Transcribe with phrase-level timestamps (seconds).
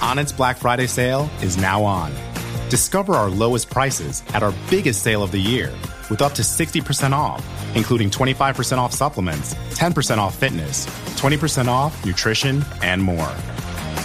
[0.00, 2.12] Onnit's Black Friday sale is now on.
[2.68, 5.72] Discover our lowest prices at our biggest sale of the year
[6.10, 7.44] with up to 60% off,
[7.76, 13.32] including 25% off supplements, 10% off fitness, 20% off nutrition, and more.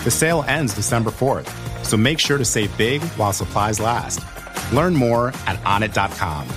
[0.04, 1.50] The sale ends December 4th,
[1.86, 4.22] so make sure to save big while supplies last.
[4.74, 6.48] Learn more at onnit.com.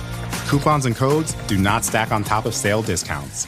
[0.47, 3.47] Coupons and codes do not stack on top of sale discounts.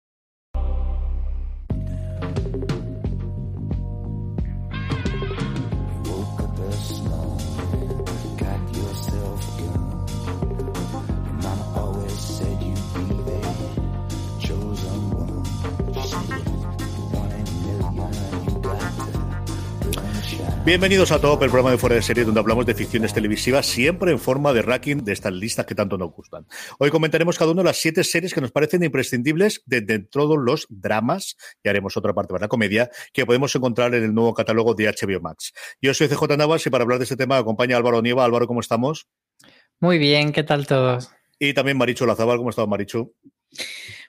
[20.63, 24.11] Bienvenidos a Top, el programa de fuera de serie donde hablamos de ficciones televisivas, siempre
[24.11, 26.45] en forma de ranking de estas listas que tanto nos gustan.
[26.77, 30.37] Hoy comentaremos cada uno de las siete series que nos parecen imprescindibles de, de todos
[30.37, 34.35] los dramas, y haremos otra parte para la comedia, que podemos encontrar en el nuevo
[34.35, 35.51] catálogo de HBO Max.
[35.81, 38.23] Yo soy CJ Navas y para hablar de este tema acompaña Álvaro Nieva.
[38.23, 39.07] Álvaro, ¿cómo estamos?
[39.79, 41.09] Muy bien, ¿qué tal todos?
[41.39, 43.15] Y también Marichu Lazabal, ¿cómo estás, Marichu?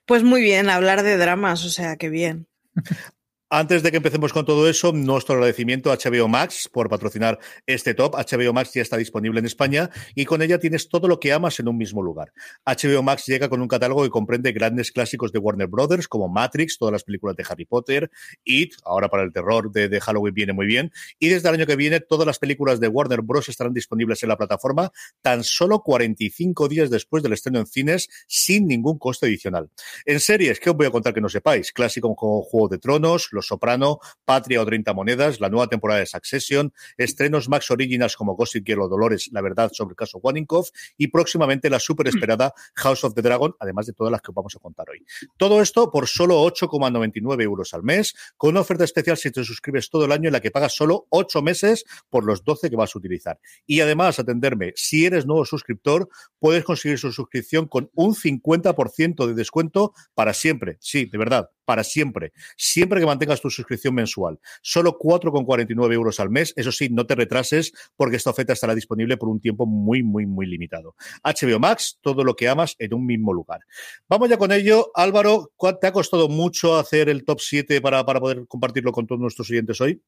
[0.05, 2.47] Pues muy bien, hablar de dramas, o sea, que bien.
[3.55, 7.93] Antes de que empecemos con todo eso, nuestro agradecimiento a HBO Max por patrocinar este
[7.93, 8.15] top.
[8.15, 11.61] HBO Max ya está disponible en España y con ella tienes todo lo que amas
[11.61, 12.33] en un mismo lugar.
[12.65, 16.79] HBO Max llega con un catálogo que comprende grandes clásicos de Warner Brothers como Matrix,
[16.79, 18.11] todas las películas de Harry Potter,
[18.43, 20.91] It, ahora para el terror de, Halloween viene muy bien.
[21.19, 23.51] Y desde el año que viene, todas las películas de Warner Bros.
[23.51, 24.91] estarán disponibles en la plataforma
[25.21, 29.69] tan solo 45 días después del estreno en cines sin ningún coste adicional.
[30.07, 31.71] En series, ¿qué os voy a contar que no sepáis?
[31.71, 36.73] Clásicos como Juego de Tronos, Soprano, Patria o 30 Monedas, la nueva temporada de Succession,
[36.97, 41.09] estrenos Max Originals como Gossip Girl o Dolores, la verdad sobre el caso Waninkoff y
[41.09, 44.55] próximamente la súper esperada House of the Dragon, además de todas las que os vamos
[44.57, 45.05] a contar hoy.
[45.37, 49.91] Todo esto por solo 8,99 euros al mes, con una oferta especial si te suscribes
[49.91, 52.95] todo el año en la que pagas solo 8 meses por los 12 que vas
[52.95, 53.39] a utilizar.
[53.67, 59.35] Y además, atenderme, si eres nuevo suscriptor, puedes conseguir su suscripción con un 50% de
[59.35, 60.77] descuento para siempre.
[60.81, 62.33] Sí, de verdad, para siempre.
[62.57, 64.39] Siempre que mantengas tu suscripción mensual.
[64.63, 66.53] Solo 4,49 euros al mes.
[66.57, 70.27] Eso sí, no te retrases porque esta oferta estará disponible por un tiempo muy, muy,
[70.27, 70.95] muy limitado.
[71.23, 73.61] HBO Max, todo lo que amas en un mismo lugar.
[74.09, 74.91] Vamos ya con ello.
[74.95, 79.21] Álvaro, ¿te ha costado mucho hacer el top 7 para, para poder compartirlo con todos
[79.21, 80.03] nuestros oyentes hoy?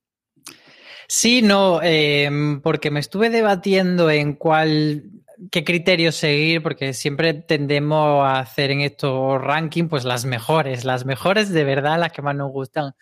[1.06, 2.31] Sí, no, eh,
[2.62, 5.03] porque me estuve debatiendo en cuál
[5.50, 11.04] qué criterios seguir, porque siempre tendemos a hacer en estos rankings pues las mejores, las
[11.04, 12.94] mejores de verdad, las que más nos gustan.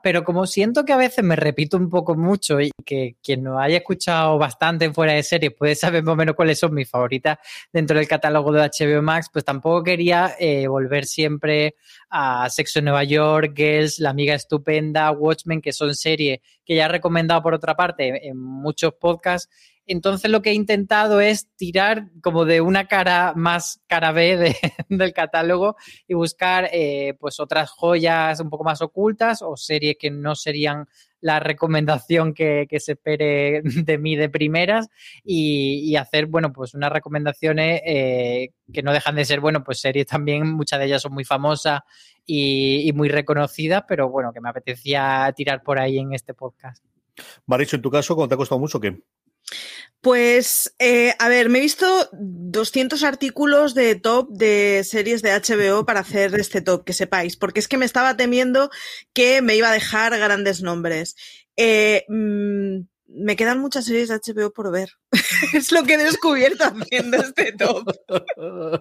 [0.00, 3.60] Pero como siento que a veces me repito un poco mucho y que quien nos
[3.60, 7.38] haya escuchado bastante fuera de serie puede saber más o menos cuáles son mis favoritas
[7.72, 11.74] dentro del catálogo de HBO Max, pues tampoco quería eh, volver siempre
[12.10, 16.84] a Sexo en Nueva York, Girls, La Amiga Estupenda, Watchmen, que son series que ya
[16.84, 19.50] he recomendado por otra parte en muchos podcasts
[19.88, 24.56] entonces lo que he intentado es tirar como de una cara más cara B de,
[24.88, 25.76] del catálogo
[26.06, 30.86] y buscar eh, pues otras joyas un poco más ocultas o series que no serían
[31.20, 34.88] la recomendación que, que se espere de mí de primeras
[35.24, 40.06] y, hacer, bueno, pues unas recomendaciones eh, que no dejan de ser, bueno, pues series
[40.06, 41.80] también, muchas de ellas son muy famosas
[42.24, 46.84] y, muy reconocidas, pero bueno, que me apetecía tirar por ahí en este podcast.
[47.46, 49.02] Maricho, en tu caso, ¿cómo te ha costado mucho qué?
[50.00, 55.84] Pues, eh, a ver, me he visto 200 artículos de top de series de HBO
[55.84, 58.70] para hacer este top, que sepáis, porque es que me estaba temiendo
[59.12, 61.16] que me iba a dejar grandes nombres.
[61.56, 64.90] Eh, mmm, me quedan muchas series de HBO por ver.
[65.54, 67.90] es lo que he descubierto haciendo este top.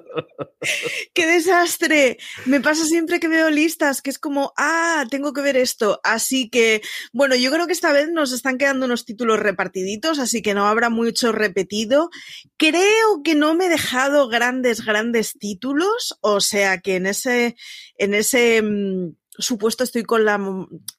[1.16, 2.18] de desastre!
[2.46, 6.00] Me pasa siempre que veo listas que es como, ah, tengo que ver esto.
[6.04, 6.82] Así que,
[7.14, 10.68] bueno, yo creo que esta vez nos están quedando unos títulos repartiditos, así que no
[10.68, 12.10] habrá mucho repetido.
[12.58, 17.56] Creo que no me he dejado grandes, grandes títulos, o sea que en ese,
[17.98, 20.40] en ese mm, supuesto estoy con la,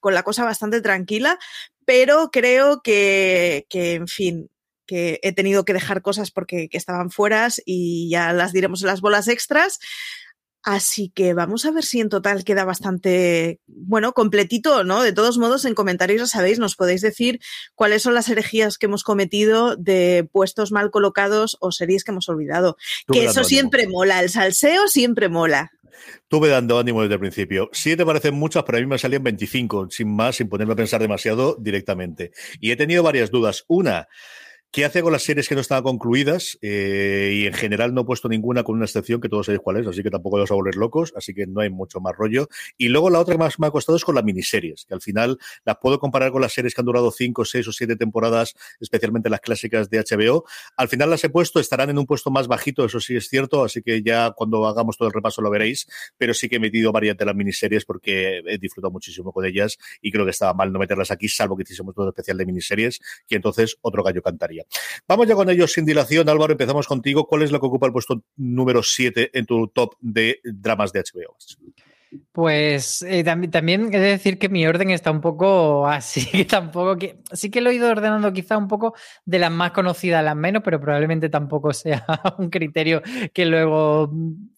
[0.01, 1.39] con la cosa bastante tranquila,
[1.89, 4.51] pero creo que, que en fin,
[4.87, 9.01] que he tenido que dejar cosas porque estaban fuera y ya las diremos en las
[9.01, 9.79] bolas extras.
[10.63, 15.03] Así que vamos a ver si en total queda bastante, bueno, completito, ¿no?
[15.03, 17.41] De todos modos, en comentarios ya sabéis, nos podéis decir
[17.75, 22.29] cuáles son las herejías que hemos cometido de puestos mal colocados o series que hemos
[22.29, 22.77] olvidado.
[23.11, 25.71] que eso siempre mola, el salseo siempre mola.
[26.29, 27.71] Tuve dando ánimo desde el principio.
[27.73, 31.01] Siete parecen muchas, pero a mí me salían 25, sin más, sin ponerme a pensar
[31.01, 32.33] demasiado directamente.
[32.61, 33.65] Y he tenido varias dudas.
[33.69, 34.09] Una,
[34.71, 36.59] ¿Qué hace con las series que no estaban concluidas?
[36.61, 39.79] Eh, y en general no he puesto ninguna con una excepción que todos sabéis cuál
[39.79, 42.49] es, así que tampoco los a volver locos, así que no hay mucho más rollo.
[42.77, 45.01] Y luego la otra que más me ha costado es con las miniseries, que al
[45.01, 48.55] final las puedo comparar con las series que han durado cinco, seis o siete temporadas,
[48.79, 50.45] especialmente las clásicas de HBO.
[50.77, 53.65] Al final las he puesto, estarán en un puesto más bajito, eso sí es cierto,
[53.65, 55.89] así que ya cuando hagamos todo el repaso lo veréis,
[56.19, 59.79] pero sí que he metido varias de las miniseries porque he disfrutado muchísimo con ellas
[60.03, 63.01] y creo que estaba mal no meterlas aquí, salvo que hiciésemos todo especial de miniseries,
[63.27, 64.58] que entonces otro gallo cantaría.
[65.07, 66.29] Vamos ya con ellos sin dilación.
[66.29, 67.27] Álvaro, empezamos contigo.
[67.27, 71.01] ¿Cuál es lo que ocupa el puesto número 7 en tu top de dramas de
[71.01, 71.37] HBO?
[72.33, 76.97] Pues eh, también, he de decir que mi orden está un poco así, que tampoco
[76.97, 78.95] que sí que lo he ido ordenando quizá un poco
[79.27, 82.07] de las más conocidas a las menos, pero probablemente tampoco sea
[82.39, 83.03] un criterio
[83.35, 84.11] que luego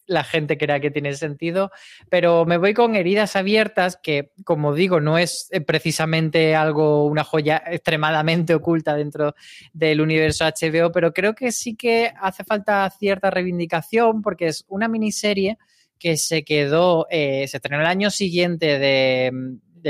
[0.07, 1.71] la gente crea que tiene sentido,
[2.09, 7.25] pero me voy con heridas abiertas, que como digo, no es eh, precisamente algo, una
[7.25, 9.35] joya extremadamente oculta dentro
[9.73, 14.87] del universo HBO, pero creo que sí que hace falta cierta reivindicación porque es una
[14.89, 15.59] miniserie
[16.01, 19.31] que se quedó, eh, se estrenó el año siguiente de,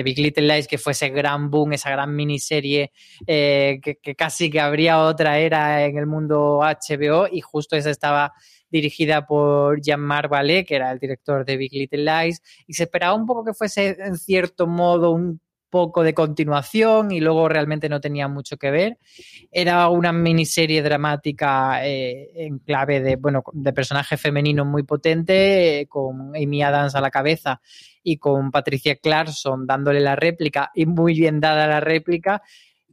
[0.03, 2.93] Big Little Lies, que fue ese gran boom, esa gran miniserie,
[3.27, 7.91] eh, que, que, casi que habría otra era en el mundo HBO, y justo esa
[7.91, 8.33] estaba
[8.71, 13.15] dirigida por Jean-Marc Vallée, que era el director de Big Little Lies, y se esperaba
[13.15, 15.41] un poco que fuese en cierto modo un
[15.71, 18.99] poco de continuación y luego realmente no tenía mucho que ver.
[19.51, 25.87] Era una miniserie dramática eh, en clave de, bueno, de personaje femenino muy potente, eh,
[25.87, 27.61] con Amy Adams a la cabeza
[28.03, 32.43] y con Patricia Clarkson dándole la réplica y muy bien dada la réplica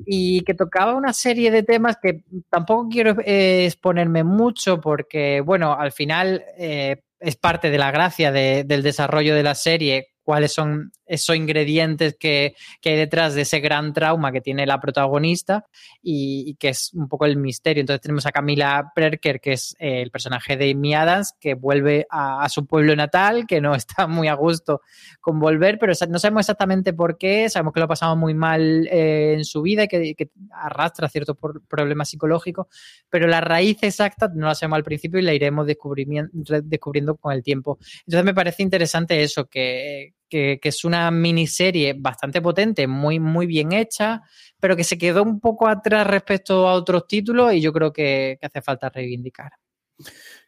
[0.06, 5.74] y que tocaba una serie de temas que tampoco quiero eh, exponerme mucho porque, bueno,
[5.74, 10.92] al final eh, es parte de la gracia del desarrollo de la serie cuáles son
[11.06, 12.54] esos ingredientes que,
[12.84, 15.66] hay detrás de ese gran trauma que tiene la protagonista
[16.02, 17.80] y, que es un poco el misterio.
[17.80, 22.08] Entonces tenemos a Camila Perker, que es eh, el personaje de Amy Adams, que vuelve
[22.10, 24.82] a, su pueblo natal, que no está muy a gusto
[25.22, 28.86] con volver, pero no sabemos exactamente por qué, sabemos que lo ha pasado muy mal
[28.92, 31.38] eh, en su vida y que, arrastra ciertos
[31.70, 32.68] problemas psicológicos,
[33.10, 37.44] pero la raíz exacta no la sabemos al principio y la iremos descubriendo con el
[37.44, 37.78] tiempo.
[38.00, 43.72] Entonces me parece interesante eso, que que, es una miniserie bastante potente, muy, muy bien
[43.72, 44.22] hecha,
[44.60, 48.38] pero que se quedó un poco atrás respecto a otros títulos y yo creo que
[48.42, 49.52] hace falta reivindicar.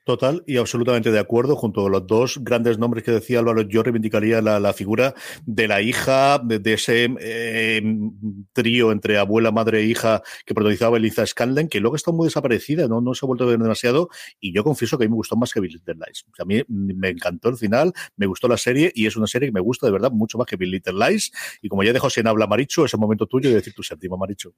[0.09, 1.55] Total y absolutamente de acuerdo.
[1.55, 5.13] Junto a los dos grandes nombres que decía Álvaro, yo reivindicaría la, figura
[5.45, 7.81] de la hija, de, ese eh,
[8.51, 12.87] trío entre abuela, madre e hija que protagonizaba Eliza Scanlon, que luego está muy desaparecida,
[12.87, 13.01] ¿no?
[13.01, 14.09] no se ha vuelto a ver demasiado.
[14.39, 16.25] Y yo confieso que a mí me gustó más que Bill Little Lies.
[16.39, 19.53] a mí me encantó el final, me gustó la serie y es una serie que
[19.53, 21.31] me gusta de verdad mucho más que Bill Little Lies.
[21.61, 24.17] Y como ya dejo sin habla Maricho, es el momento tuyo de decir tu séptima,
[24.17, 24.55] Maricho.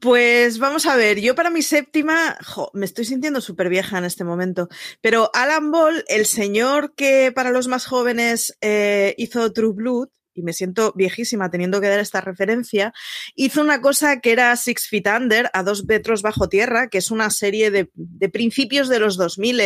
[0.00, 2.38] Pues vamos a ver, yo para mi séptima,
[2.72, 4.68] me estoy sintiendo súper vieja en este momento,
[5.00, 10.42] pero Alan Ball, el señor que para los más jóvenes eh, hizo True Blood, y
[10.42, 12.92] me siento viejísima teniendo que dar esta referencia,
[13.34, 17.10] hizo una cosa que era Six Feet Under, a dos metros bajo tierra, que es
[17.10, 17.88] una serie de,
[18.30, 19.58] principios de los 2000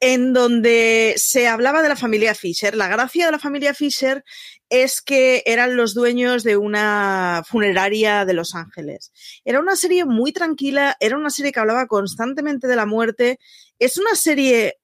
[0.00, 2.74] en donde se hablaba de la familia Fisher.
[2.74, 4.24] La gracia de la familia Fisher
[4.70, 9.12] es que eran los dueños de una funeraria de Los Ángeles.
[9.44, 13.38] Era una serie muy tranquila, era una serie que hablaba constantemente de la muerte.
[13.78, 14.78] Es una serie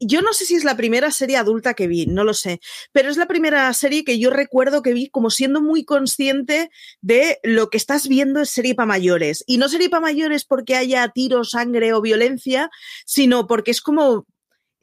[0.00, 2.60] yo no sé si es la primera serie adulta que vi, no lo sé,
[2.92, 7.38] pero es la primera serie que yo recuerdo que vi como siendo muy consciente de
[7.42, 9.44] lo que estás viendo es serie para mayores.
[9.46, 12.70] Y no serie para mayores porque haya tiro, sangre o violencia,
[13.06, 14.26] sino porque es como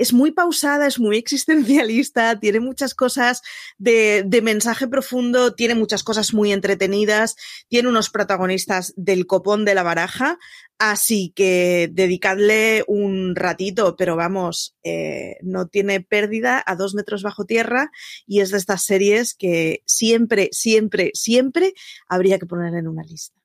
[0.02, 3.44] es muy pausada, es muy existencialista, tiene muchas cosas
[3.78, 7.36] de, mensaje profundo, tiene muchas cosas muy entretenidas,
[7.68, 10.40] tiene unos protagonistas del copón de la baraja.
[10.80, 17.46] Así que dedicadle un ratito, pero vamos, eh, no tiene pérdida a dos metros bajo
[17.46, 17.92] tierra
[18.26, 21.74] y es de estas series que siempre, siempre, siempre
[22.08, 23.41] habría que poner en una lista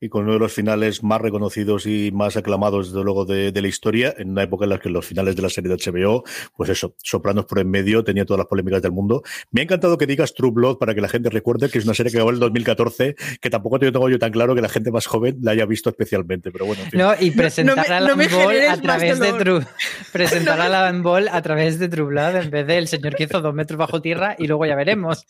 [0.00, 3.68] y con uno de los finales más reconocidos y más aclamados, desde luego, de, la
[3.68, 6.24] historia, en una época en la que los finales de la serie de HBO,
[6.56, 9.22] pues eso, Sopranos por en medio, tenía todas las polémicas del mundo.
[9.50, 11.94] Me ha encantado que digas True Blood para que la gente recuerde que es una
[11.94, 14.90] serie que acabó en el 2014, que tampoco tengo yo tan claro que la gente
[14.90, 16.82] más joven la haya visto especialmente, pero bueno.
[16.92, 19.66] No, y presentar a Alan Ball a través de True,
[20.12, 23.40] presentar a Alan Ball a través de True Blood en vez del señor que hizo
[23.40, 25.26] dos metros bajo tierra y luego ya veremos.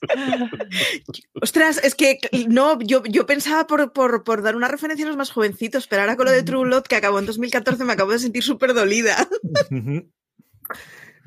[1.42, 2.18] Ostras, es que
[2.48, 4.05] no, yo, yo pensaba por por,
[4.42, 6.96] dar una referencia a los más jovencitos, pero ahora con lo de True Blood, que
[6.96, 9.28] acabó en 2014, me acabo de sentir súper dolida.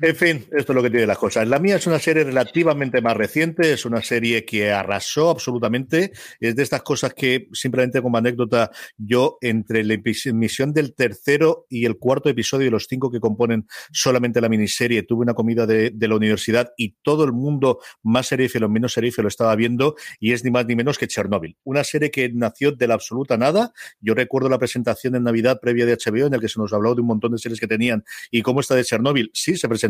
[0.02, 1.46] En fin, esto es lo que tiene las cosas.
[1.46, 6.12] La mía es una serie relativamente más reciente, es una serie que arrasó absolutamente.
[6.40, 11.84] Es de estas cosas que, simplemente como anécdota, yo entre la emisión del tercero y
[11.84, 15.92] el cuarto episodio de los cinco que componen solamente la miniserie, tuve una comida de,
[16.00, 20.44] la universidad y todo el mundo, más serífilo, menos serífilo, lo estaba viendo y es
[20.44, 21.58] ni más ni menos que Chernobyl.
[21.62, 23.74] Una serie que nació de la absoluta nada.
[24.00, 26.94] Yo recuerdo la presentación en Navidad previa de HBO en el que se nos habló
[26.94, 29.30] de un montón de series que tenían y cómo está de Chernobyl.
[29.34, 29.89] Sí, se presentó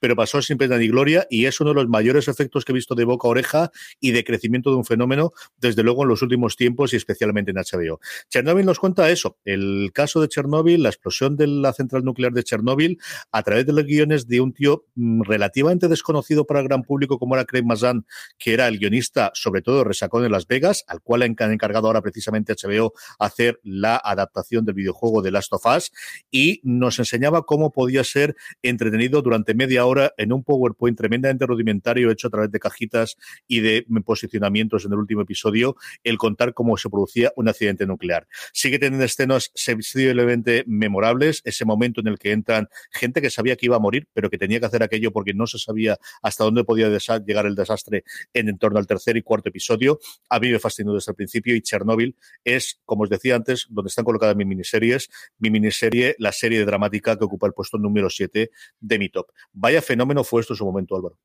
[0.00, 2.74] pero pasó sin pena ni gloria y es uno de los mayores efectos que he
[2.74, 3.70] visto de boca a oreja
[4.00, 7.56] y de crecimiento de un fenómeno, desde luego en los últimos tiempos y especialmente en
[7.56, 8.00] HBO.
[8.30, 12.44] Chernobyl nos cuenta eso, el caso de Chernobyl, la explosión de la central nuclear de
[12.44, 12.98] Chernobyl,
[13.32, 17.18] a través de los guiones de un tío mm, relativamente desconocido para el gran público
[17.18, 18.06] como era Craig Mazan,
[18.38, 22.02] que era el guionista, sobre todo Resacón en Las Vegas, al cual han encargado ahora
[22.02, 25.92] precisamente HBO hacer la adaptación del videojuego de Last of Us
[26.30, 32.10] y nos enseñaba cómo podía ser entretenido durante media hora en un PowerPoint tremendamente rudimentario
[32.10, 33.16] hecho a través de cajitas
[33.48, 38.26] y de posicionamientos en el último episodio, el contar cómo se producía un accidente nuclear.
[38.52, 43.66] Sigue teniendo escenas sensiblemente memorables, ese momento en el que entran gente que sabía que
[43.66, 46.64] iba a morir, pero que tenía que hacer aquello porque no se sabía hasta dónde
[46.64, 46.88] podía
[47.26, 49.98] llegar el desastre en torno al tercer y cuarto episodio.
[50.28, 53.88] A mí me fascinó desde el principio y Chernobyl es, como os decía antes, donde
[53.88, 58.50] están colocadas mis miniseries, mi miniserie, la serie dramática que ocupa el puesto número 7
[58.80, 59.23] de mi top.
[59.52, 61.16] Vaya fenómeno fue esto en su momento, Álvaro.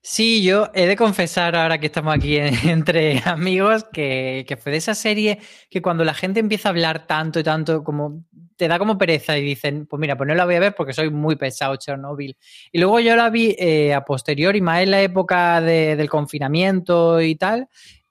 [0.00, 4.94] Sí, yo he de confesar ahora que estamos aquí entre amigos que, fue de esa
[4.94, 8.24] serie que cuando la gente empieza a hablar tanto y tanto, como
[8.56, 10.92] te da como pereza y dicen, pues mira, pues no la voy a ver porque
[10.92, 12.36] soy muy pesado Chernobyl.
[12.72, 17.36] Y luego yo la vi eh, a posteriori, más en la época del confinamiento y
[17.36, 17.68] tal,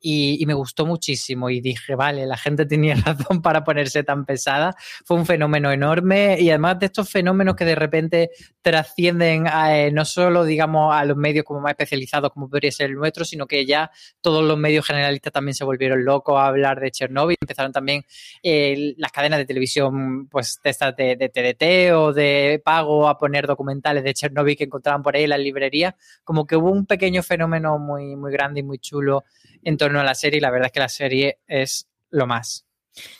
[0.09, 4.73] y, me gustó muchísimo y dije, vale, la gente tenía razón para ponerse tan pesada.
[5.05, 8.29] Fue un fenómeno enorme y además de estos fenómenos que de repente
[8.61, 12.95] trascienden eh, no solo, digamos, a los medios como más especializados como podría ser el
[12.95, 16.91] nuestro, sino que ya todos los medios generalistas también se volvieron locos a hablar de
[16.91, 17.35] Chernobyl.
[17.41, 18.03] Empezaron también
[18.41, 24.05] eh, las cadenas de televisión, pues de de, TDT o de pago a poner documentales
[24.05, 25.95] de Chernobyl que encontraban por ahí en las librerías.
[26.23, 29.25] Como que hubo un pequeño fenómeno muy, muy grande y muy chulo
[29.67, 32.65] en torno a la serie y la verdad es que la serie es lo más.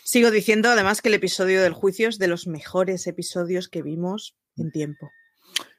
[0.02, 4.34] Sigo diciendo además que el episodio del juicio es de los mejores episodios que vimos
[4.56, 5.10] en tiempo.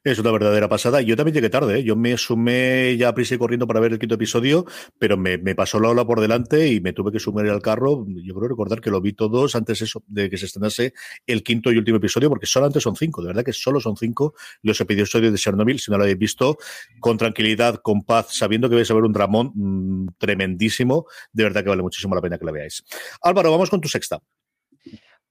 [0.01, 1.01] Es una verdadera pasada.
[1.01, 1.83] Yo también llegué tarde, ¿eh?
[1.83, 4.65] yo me sumé ya a prisa y corriendo para ver el quinto episodio,
[4.98, 8.05] pero me, pasó la ola por delante y me tuve que sumir al carro.
[8.07, 10.93] Yo creo recordar que lo vi todos antes eso, de que se estrenase
[11.27, 14.33] el quinto y último episodio, porque solamente son cinco, de verdad que solo son cinco
[14.62, 16.57] los episodios de Chernobyl, si no lo habéis visto,
[17.01, 21.62] con tranquilidad, con paz, sabiendo que vais a ver un dramón mm, tremendísimo, de verdad
[21.62, 22.83] que vale muchísimo la pena que la veáis.
[23.21, 24.19] Álvaro, vamos con tu sexta.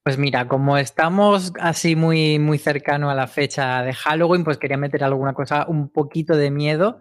[0.03, 4.77] Pues mira, como estamos así muy, muy cercano a la fecha de Halloween, pues quería
[4.77, 6.99] meter alguna cosa un poquito de miedo.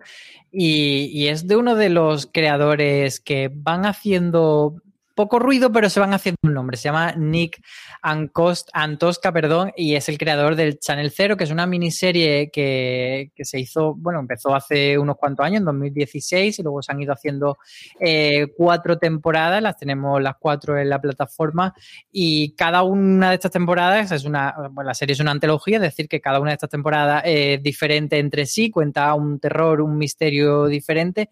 [0.51, 4.83] Y, y es de uno de los creadores que van haciendo
[5.19, 6.77] poco ruido, pero se van haciendo un nombre.
[6.77, 7.61] Se llama Nick
[8.03, 13.59] Antosca, perdón, y es el creador del Channel Zero, que es una miniserie que, se
[13.59, 17.59] hizo, bueno, empezó hace unos cuantos años, en 2016, y luego se han ido haciendo
[17.99, 21.75] eh, cuatro temporadas, las tenemos las cuatro en la plataforma,
[22.13, 25.83] y cada una de estas temporadas es una, bueno, la serie es una antología, es
[25.83, 29.99] decir, que cada una de estas temporadas es diferente entre sí, cuenta un terror, un
[29.99, 31.29] misterio diferente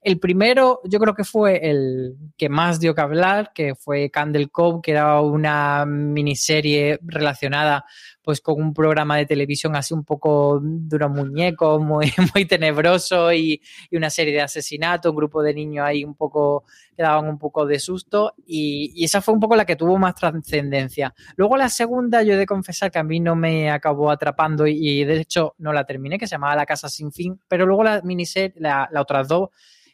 [0.00, 4.48] el primero, yo creo que fue el que más dio que hablar, que fue Candle
[4.48, 7.84] Cove, que era una miniserie relacionada
[8.22, 13.60] pues con un programa de televisión así un poco duro muñeco, muy, muy tenebroso y,
[13.90, 16.64] y una serie de asesinatos, un grupo de niños ahí un poco
[16.98, 20.16] que daban un poco de susto y, esa fue un poco la que tuvo más
[20.16, 21.14] trascendencia.
[21.36, 25.04] Luego la segunda, yo he de confesar que a mí no me acabó atrapando y,
[25.04, 28.02] de hecho no la terminé, que se llamaba La Casa Sin Fin, pero luego la
[28.02, 29.50] miniserie, la, la otras dos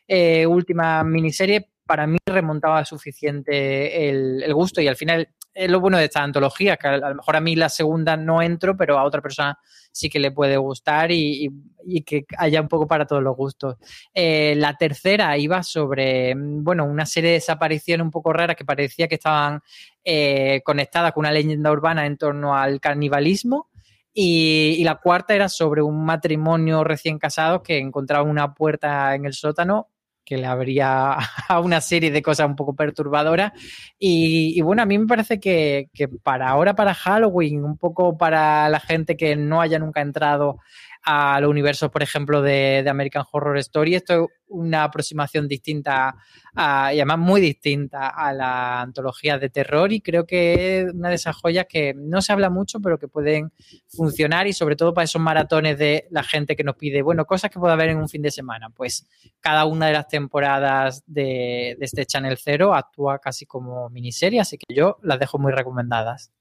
[0.08, 5.80] eh, últimas miniseries, para mí remontaba suficiente el, el gusto y al final es lo
[5.80, 8.98] bueno de esta antología, que a, lo mejor a mí la segunda no entro, pero
[8.98, 9.58] a otra persona
[9.92, 11.50] sí que le puede gustar y, y,
[11.86, 13.76] y que haya un poco para todos los gustos.
[14.12, 19.06] Eh, la tercera iba sobre, bueno, una serie de desapariciones un poco raras que parecía
[19.06, 19.60] que estaban
[20.02, 23.70] eh, conectadas con una leyenda urbana en torno al canibalismo.
[24.16, 29.24] Y, y, la cuarta era sobre un matrimonio recién casado que encontraba una puerta en
[29.24, 29.88] el sótano
[30.24, 31.16] que le habría
[31.48, 33.52] a una serie de cosas un poco perturbadoras.
[33.98, 38.16] Y, y bueno, a mí me parece que, que, para ahora, para Halloween, un poco
[38.16, 40.58] para la gente que no haya nunca entrado
[41.04, 43.94] a los universos, por ejemplo, de, de, American Horror Story.
[43.94, 46.16] Esto es una aproximación distinta
[46.54, 51.08] a, y además muy distinta a la antología de terror y creo que es una
[51.08, 53.52] de esas joyas que no se habla mucho, pero que pueden
[53.88, 57.50] funcionar y sobre todo para esos maratones de la gente que nos pide, bueno, cosas
[57.50, 58.70] que pueda haber en un fin de semana.
[58.70, 59.06] Pues
[59.40, 64.58] cada una de las temporadas de, de este Channel Zero actúa casi como miniserie, así
[64.58, 66.32] que yo las dejo muy recomendadas.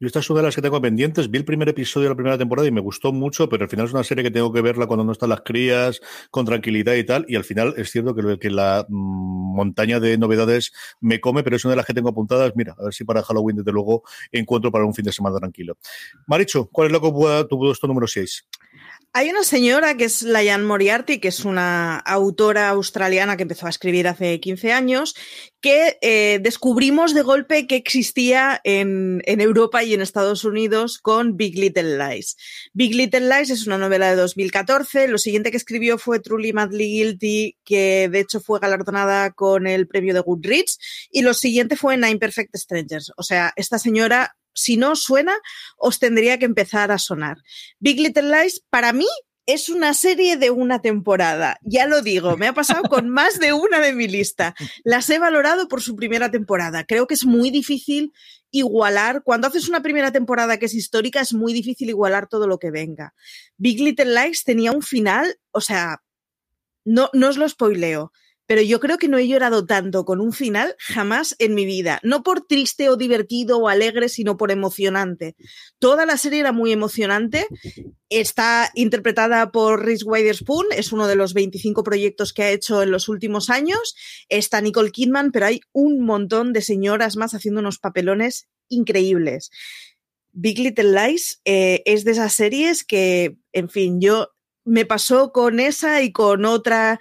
[0.00, 1.30] Yo esta es una de las que tengo pendientes.
[1.30, 3.84] Vi el primer episodio de la primera temporada y me gustó mucho, pero al final
[3.84, 7.04] es una serie que tengo que verla cuando no están las crías, con tranquilidad y
[7.04, 7.26] tal.
[7.28, 11.56] Y al final es cierto que, que la mmm, montaña de novedades me come, pero
[11.56, 12.50] es una de las que tengo apuntadas.
[12.56, 14.02] Mira, a ver si para Halloween, desde luego,
[14.32, 15.76] encuentro para un fin de semana tranquilo.
[16.26, 18.46] Maricho, ¿cuál es pueda tu puesto número 6?
[19.12, 23.70] Hay una señora que es Layan Moriarty, que es una autora australiana que empezó a
[23.70, 25.16] escribir hace 15 años,
[25.60, 31.36] que eh, descubrimos de golpe que existía en, en, Europa y en Estados Unidos con
[31.36, 32.36] Big Little Lies.
[32.72, 35.08] Big Little Lies es una novela de 2014.
[35.08, 39.88] Lo siguiente que escribió fue Truly Madly Guilty, que de hecho fue galardonada con el
[39.88, 40.78] premio de Goodreads.
[41.10, 43.12] Y lo siguiente fue Nine Perfect Strangers.
[43.16, 45.36] O sea, esta señora si no suena,
[45.76, 47.38] os tendría que empezar a sonar.
[47.78, 49.06] Big Little Lies, para mí,
[49.46, 51.58] es una serie de una temporada.
[51.62, 54.54] Ya lo digo, me ha pasado con más de una de mi lista.
[54.84, 56.84] Las he valorado por su primera temporada.
[56.84, 58.12] Creo que es muy difícil
[58.50, 59.22] igualar.
[59.24, 62.70] Cuando haces una primera temporada que es histórica, es muy difícil igualar todo lo que
[62.70, 63.14] venga.
[63.56, 66.02] Big Little Lies tenía un final, o sea,
[66.84, 68.12] no, no os lo spoileo
[68.50, 72.00] pero yo creo que no he llorado tanto con un final jamás en mi vida.
[72.02, 75.36] No por triste o divertido o alegre, sino por emocionante.
[75.78, 77.46] Toda la serie era muy emocionante.
[78.08, 82.90] Está interpretada por Reese Witherspoon, es uno de los 25 proyectos que ha hecho en
[82.90, 83.94] los últimos años.
[84.28, 89.50] Está Nicole Kidman, pero hay un montón de señoras más haciendo unos papelones increíbles.
[90.32, 94.32] Big Little Lies eh, es de esas series que, en fin, yo
[94.64, 96.98] me pasó con esa y con otra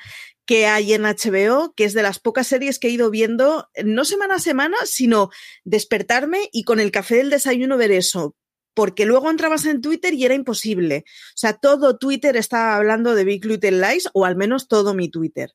[0.49, 4.03] que hay en HBO, que es de las pocas series que he ido viendo, no
[4.03, 5.29] semana a semana, sino
[5.63, 8.35] despertarme y con el café del desayuno ver eso.
[8.73, 11.03] Porque luego entrabas en Twitter y era imposible.
[11.05, 15.07] O sea, todo Twitter estaba hablando de Big Little Lies, o al menos todo mi
[15.07, 15.51] Twitter.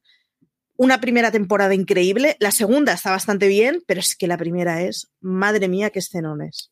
[0.76, 5.10] Una primera temporada increíble, la segunda está bastante bien, pero es que la primera es,
[5.20, 6.70] madre mía, qué escenones.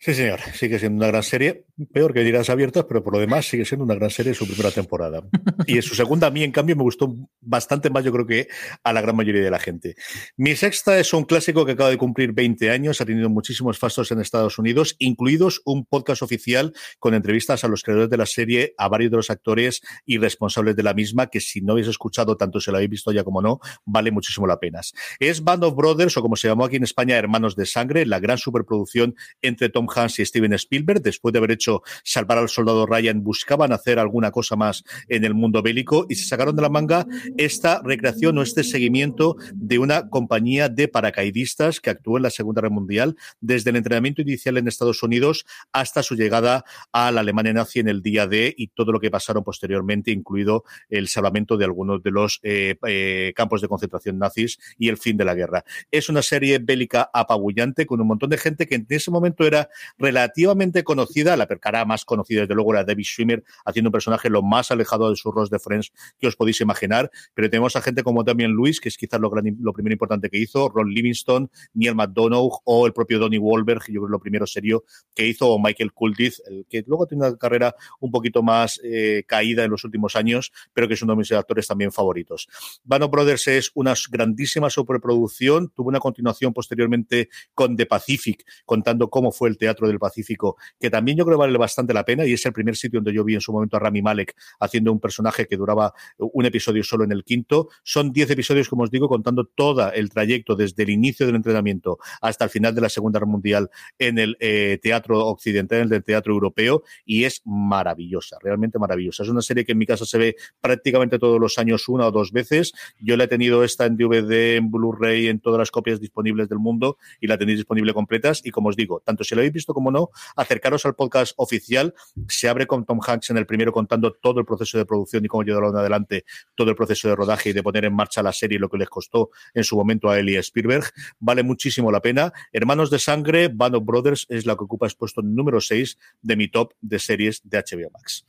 [0.00, 3.48] Sí, señor, sigue siendo una gran serie, peor que dirás abiertas, pero por lo demás
[3.48, 5.24] sigue siendo una gran serie su primera temporada.
[5.66, 8.46] Y en su segunda, a mí, en cambio, me gustó bastante más, yo creo que
[8.84, 9.96] a la gran mayoría de la gente.
[10.36, 14.12] Mi sexta es un clásico que acaba de cumplir 20 años, ha tenido muchísimos fastos
[14.12, 18.74] en Estados Unidos, incluidos un podcast oficial con entrevistas a los creadores de la serie,
[18.78, 22.36] a varios de los actores y responsables de la misma, que si no habéis escuchado
[22.36, 24.80] tanto, se lo habéis visto ya como no, vale muchísimo la pena.
[25.18, 28.20] Es Band of Brothers, o como se llamó aquí en España, Hermanos de Sangre, la
[28.20, 32.86] gran superproducción entre Tom Hanks y Steven Spielberg, después de haber hecho Salvar al Soldado
[32.86, 36.68] Ryan, buscaban hacer alguna cosa más en el mundo bélico y se sacaron de la
[36.68, 42.30] manga esta recreación o este seguimiento de una compañía de paracaidistas que actuó en la
[42.30, 47.20] Segunda Guerra Mundial desde el entrenamiento inicial en Estados Unidos hasta su llegada a la
[47.20, 51.56] Alemania nazi en el día D y todo lo que pasaron posteriormente, incluido el salvamento
[51.56, 55.34] de algunos de los eh, eh, campos de concentración nazis y el fin de la
[55.34, 55.64] guerra.
[55.90, 59.68] Es una serie bélica apabullante con un montón de gente que en ese momento era
[59.98, 64.42] relativamente conocida, la cara más conocida desde luego era David Schwimmer, haciendo un personaje lo
[64.42, 68.02] más alejado de su rostro de Friends que os podéis imaginar, pero tenemos a gente
[68.02, 72.60] como también Luis, que es quizás lo, primero importante que hizo, Ron Livingston, Neil McDonough
[72.64, 76.34] o el propio Donnie Wahlberg, yo creo lo primero serio que hizo, o Michael Kultith,
[76.46, 80.52] el que luego tiene una carrera un poquito más eh, caída en los últimos años,
[80.72, 82.48] pero que es uno de mis actores también favoritos.
[82.84, 89.32] Bano Brothers es una grandísima superproducción, tuvo una continuación posteriormente con The Pacific, contando cómo
[89.32, 92.24] fue el teatro Teatro del Pacífico, que también yo creo que vale bastante la pena
[92.24, 94.90] y es el primer sitio donde yo vi en su momento a Rami Malek haciendo
[94.92, 97.68] un personaje que duraba un episodio solo en el quinto.
[97.82, 101.98] Son 10 episodios, como os digo, contando todo el trayecto desde el inicio del entrenamiento
[102.22, 106.04] hasta el final de la Segunda Guerra Mundial en el eh, teatro occidental, en el
[106.04, 109.22] teatro europeo, y es maravillosa, realmente maravillosa.
[109.22, 112.10] Es una serie que en mi casa se ve prácticamente todos los años una o
[112.10, 112.72] dos veces.
[113.00, 116.58] Yo la he tenido esta en DVD, en Blu-ray, en todas las copias disponibles del
[116.58, 118.40] mundo y la tenéis disponible completas.
[118.44, 121.94] Y como os digo, tanto si lo habéis visto como no, acercaros al podcast oficial.
[122.28, 125.28] Se abre con Tom Hanks en el primero contando todo el proceso de producción y
[125.28, 128.58] cómo llevaron adelante todo el proceso de rodaje y de poner en marcha la serie,
[128.58, 130.84] lo que les costó en su momento a Eli Spielberg.
[131.18, 132.32] Vale muchísimo la pena.
[132.52, 136.48] Hermanos de Sangre, Band Brothers es la que ocupa el puesto número 6 de mi
[136.48, 138.24] top de series de HBO Max.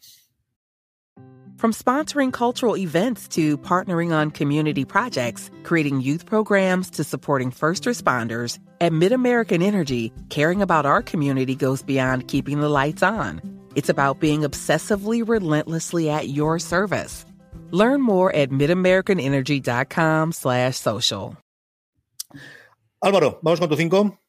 [1.59, 7.83] From sponsoring cultural events to partnering on community projects, creating youth programs to supporting first
[7.83, 13.41] responders, at MidAmerican Energy, caring about our community goes beyond keeping the lights on.
[13.75, 17.25] It's about being obsessively relentlessly at your service.
[17.71, 21.37] Learn more at midamericanenergy.com slash social.
[23.01, 24.19] Álvaro, vamos con tu 5.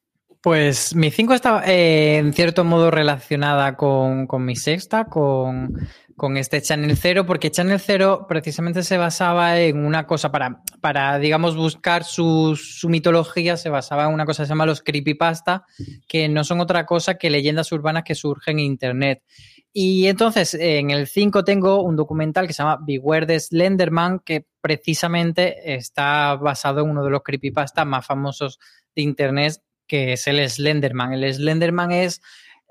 [0.43, 5.77] Pues mi 5 está eh, en cierto modo relacionada con, con mi sexta, con,
[6.21, 11.19] con este Channel Zero, porque Channel Zero precisamente se basaba en una cosa para, para
[11.19, 15.65] digamos, buscar su, su, mitología, se basaba en una cosa que se llama los creepypasta,
[16.07, 19.23] que no son otra cosa que leyendas urbanas que surgen en Internet.
[19.73, 24.45] Y entonces, en el 5 tengo un documental que se llama Beware the Slenderman, que
[24.61, 28.59] precisamente está basado en uno de los creepypasta más famosos
[28.95, 29.55] de Internet,
[29.87, 31.15] que es el Slenderman.
[31.15, 32.21] El Slenderman es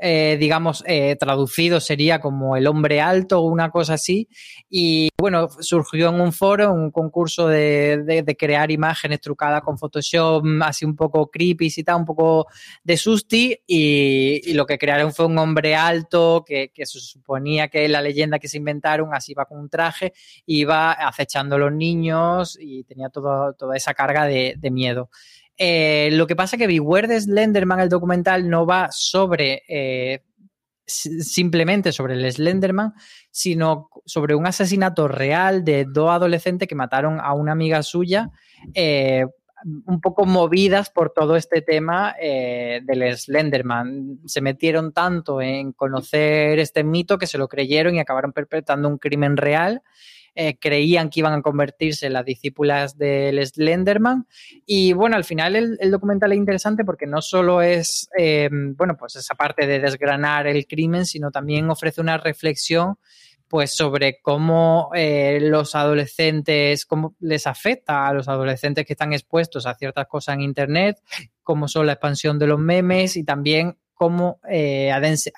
[0.02, 4.30] eh, digamos, eh, traducido sería como el hombre alto o una cosa así.
[4.70, 10.44] Y bueno, surgió en un foro, un concurso de, de, crear imágenes trucadas con Photoshop,
[10.62, 12.48] así un poco creepy y tal, un poco
[12.84, 13.58] de susti.
[13.68, 18.48] Y, lo que crearon fue un hombre alto que, se suponía que la leyenda que
[18.48, 20.14] se inventaron, así va con un traje,
[20.46, 25.10] iba acechando a los niños y tenía todo, toda esa carga de miedo.
[25.62, 30.24] Eh, lo que pasa es que Beware de Slenderman, el documental, no va sobre eh,
[30.86, 32.94] simplemente sobre el Slenderman,
[33.30, 38.32] sino sobre un asesinato real de dos adolescentes que mataron a una amiga suya,
[38.74, 39.26] eh,
[39.86, 44.20] un poco movidas por todo este tema del Slenderman.
[44.26, 48.98] Se metieron tanto en conocer este mito que se lo creyeron y acabaron perpetrando un
[48.98, 49.84] crimen real.
[50.36, 54.28] Eh, creían que iban a convertirse en las discípulas del Slenderman.
[54.66, 59.16] Y bueno, al final el, documental es interesante porque no solo es, eh, bueno, pues
[59.16, 62.98] esa parte de desgranar el crimen, sino también ofrece una reflexión
[63.48, 69.66] pues sobre cómo eh, los adolescentes, cómo les afecta a los adolescentes que están expuestos
[69.66, 71.02] a ciertas cosas en Internet,
[71.42, 74.40] cómo son la expansión de los memes y también cómo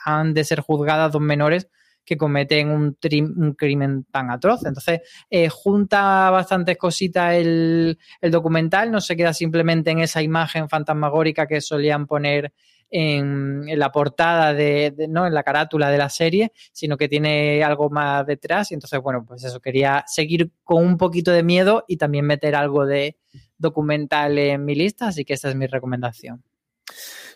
[0.06, 1.70] han de ser juzgadas dos menores
[2.06, 2.98] que cometen un,
[3.38, 4.66] un crimen tan atroz.
[4.66, 10.70] Entonces, eh, junta bastantes cositas el, el, documental, no se queda simplemente en esa imagen
[10.70, 12.54] fantasmagórica que solían poner
[12.90, 15.26] en, la portada de, de, ¿no?
[15.26, 18.72] en la carátula de la serie, sino que tiene algo más detrás.
[18.72, 22.56] Y entonces, bueno, pues eso, quería seguir con un poquito de miedo y también meter
[22.56, 23.18] algo de
[23.58, 26.44] documental en mi lista, así que esta es mi recomendación.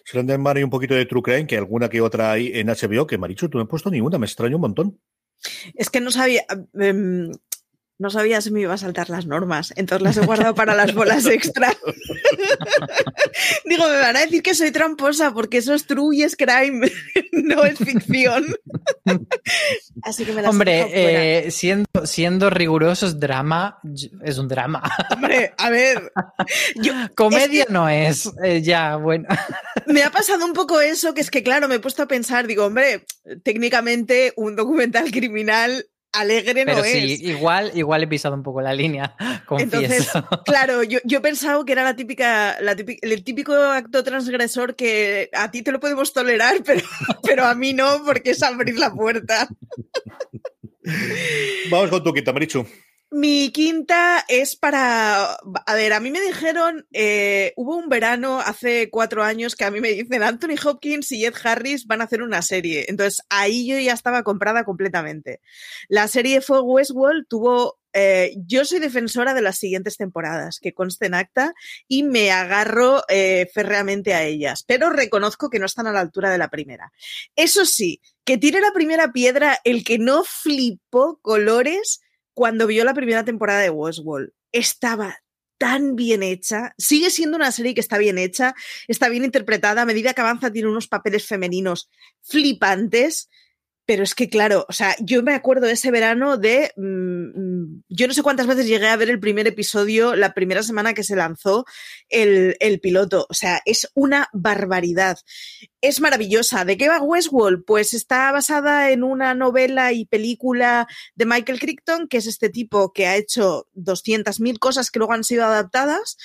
[0.06, 3.18] Slenderman y un poquito de True Crime, que alguna que otra hay en HBO, que
[3.18, 5.00] Marichu, tú no has puesto ninguna, me extraño un montón.
[5.74, 6.46] Es que no sabía.
[6.74, 7.32] Um,
[7.98, 10.94] no sabía si me iba a saltar las normas, entonces las he guardado para las
[10.94, 11.74] bolas extra.
[13.66, 16.92] Digo, me van a decir que soy tramposa porque eso es true y es crime,
[17.32, 18.46] no es ficción.
[20.04, 23.80] Así que me las Hombre, eh, siendo, siendo rigurosos, drama
[24.24, 24.84] es un drama.
[25.12, 26.12] Hombre, a ver.
[26.76, 29.28] Yo, Comedia es que, no es, eh, ya, bueno.
[29.88, 32.46] me ha pasado un poco eso, que es que, claro, me he puesto a pensar,
[32.46, 33.06] digo, hombre,
[33.44, 37.22] técnicamente un documental criminal alegre Pero no sí, es.
[37.22, 39.16] Igual, igual he pisado un poco la línea.
[39.46, 39.78] Confieso.
[39.78, 40.12] Entonces,
[40.46, 44.76] claro, yo, yo he pensado que era la típica, la típica, el típico acto transgresor
[44.76, 46.82] que a ti te lo podemos tolerar, pero,
[47.24, 49.48] pero a mí no, porque es abrir la puerta.
[51.70, 52.66] Vamos con tu quinta, Marichu.
[53.12, 55.36] Mi quinta es para.
[55.36, 56.88] A ver, a mí me dijeron.
[56.92, 61.26] Eh, hubo un verano hace cuatro años que a mí me dicen Anthony Hopkins y
[61.26, 62.86] Ed Harris van a hacer una serie.
[62.88, 65.40] Entonces ahí yo ya estaba comprada completamente.
[65.88, 67.80] La serie fue Westworld, tuvo.
[67.94, 71.54] Eh, yo soy defensora de las siguientes temporadas, que conste en acta,
[71.88, 76.30] y me agarro eh, férreamente a ellas, pero reconozco que no están a la altura
[76.30, 76.92] de la primera.
[77.38, 82.02] Eso sí, que tire la primera piedra el que no flipó colores
[82.36, 84.32] cuando vio la primera temporada de Westworld.
[84.52, 85.18] Estaba
[85.58, 88.54] tan bien hecha, sigue siendo una serie que está bien hecha,
[88.88, 91.90] está bien interpretada, a medida que avanza tiene unos papeles femeninos
[92.22, 93.30] flipantes,
[93.86, 96.72] pero es que, claro, o sea, yo me acuerdo de ese verano de.
[96.76, 97.45] Mmm,
[97.90, 101.04] yo no sé cuántas veces llegué a ver el primer episodio la primera semana que
[101.04, 101.66] se lanzó
[102.10, 103.26] el, el, piloto.
[103.30, 105.18] O sea, es una barbaridad.
[105.82, 106.66] Es maravillosa.
[106.66, 107.64] ¿De qué va Westworld?
[107.66, 112.94] Pues está basada en una novela y película de Michael Crichton, que es este tipo
[112.94, 116.18] que ha hecho 200.000 cosas que luego han sido adaptadas.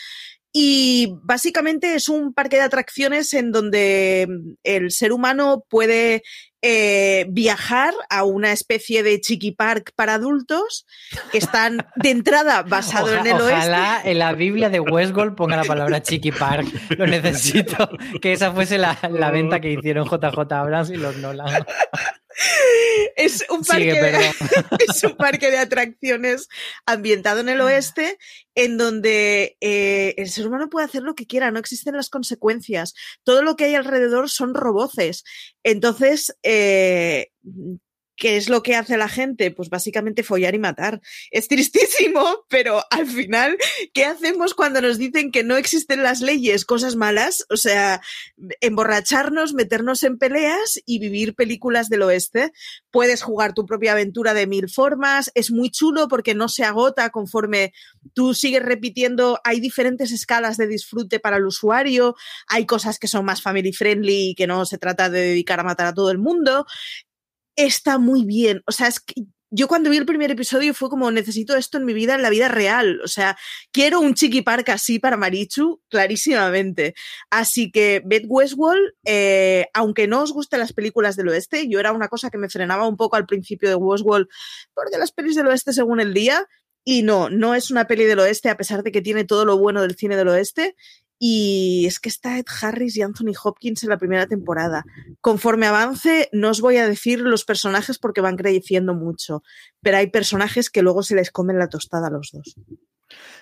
[0.52, 4.26] Y básicamente es un parque de atracciones en donde
[4.64, 6.22] el ser humano puede
[6.62, 10.86] eh, viajar a una especie de chiqui park para adultos
[11.32, 13.54] que están de entrada basado Oja, en el oeste.
[13.54, 16.66] Ojalá en la Biblia de Westworld ponga la palabra chiqui park.
[16.98, 17.88] Lo necesito.
[18.20, 21.64] Que esa fuese la, la venta que hicieron JJ Abrams y los Nolan.
[23.16, 24.30] Es un, parque Sigue, de,
[24.88, 26.48] es un parque de atracciones
[26.86, 28.18] ambientado en el oeste
[28.54, 32.94] en donde eh, el ser humano puede hacer lo que quiera, no existen las consecuencias.
[33.24, 35.24] Todo lo que hay alrededor son roboces.
[35.62, 37.30] Entonces, eh,
[38.20, 39.50] ¿Qué es lo que hace la gente?
[39.50, 41.00] Pues básicamente follar y matar.
[41.30, 43.56] Es tristísimo, pero al final,
[43.94, 46.66] ¿qué hacemos cuando nos dicen que no existen las leyes?
[46.66, 48.02] Cosas malas, o sea,
[48.60, 52.52] emborracharnos, meternos en peleas y vivir películas del oeste.
[52.90, 57.08] Puedes jugar tu propia aventura de mil formas, es muy chulo porque no se agota
[57.08, 57.72] conforme
[58.12, 62.16] tú sigues repitiendo, hay diferentes escalas de disfrute para el usuario,
[62.48, 65.64] hay cosas que son más family friendly y que no se trata de dedicar a
[65.64, 66.66] matar a todo el mundo
[67.64, 68.62] está muy bien.
[68.66, 71.84] O sea, es que yo cuando vi el primer episodio fue como, necesito esto en
[71.84, 73.00] mi vida, en la vida real.
[73.02, 73.36] O sea,
[73.72, 76.94] quiero un chiqui park así para Marichu, clarísimamente.
[77.30, 81.92] Así que Beth Westworld, eh, aunque no os gusten las películas del oeste, yo era
[81.92, 84.28] una cosa que me frenaba un poco al principio de Westworld,
[84.72, 86.46] porque las pelis del oeste según el día,
[86.84, 89.58] y no, no es una peli del oeste, a pesar de que tiene todo lo
[89.58, 90.76] bueno del cine del oeste.
[91.22, 94.86] Y es que está Ed Harris y Anthony Hopkins en la primera temporada.
[95.20, 99.42] Conforme avance, no os voy a decir los personajes porque van creciendo mucho,
[99.82, 102.56] pero hay personajes que luego se les comen la tostada a los dos.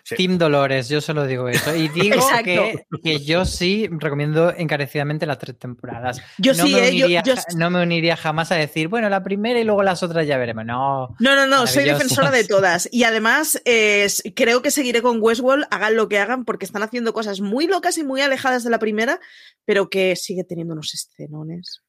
[0.04, 0.16] Sí.
[0.16, 1.74] Team Dolores, yo solo digo eso.
[1.74, 6.20] Y digo que, que, yo sí recomiendo encarecidamente las tres temporadas.
[6.38, 7.42] Yo no sí, me eh, uniría, yo, yo...
[7.56, 10.64] no me uniría jamás a decir, bueno, la primera y luego las otras ya veremos.
[10.64, 12.88] No, no, no, no soy defensora de todas.
[12.90, 17.12] Y además, eh, creo que seguiré con Westworld, hagan lo que hagan, porque están haciendo
[17.12, 19.20] cosas muy locas y muy alejadas de la primera,
[19.64, 21.82] pero que sigue teniendo unos escenones.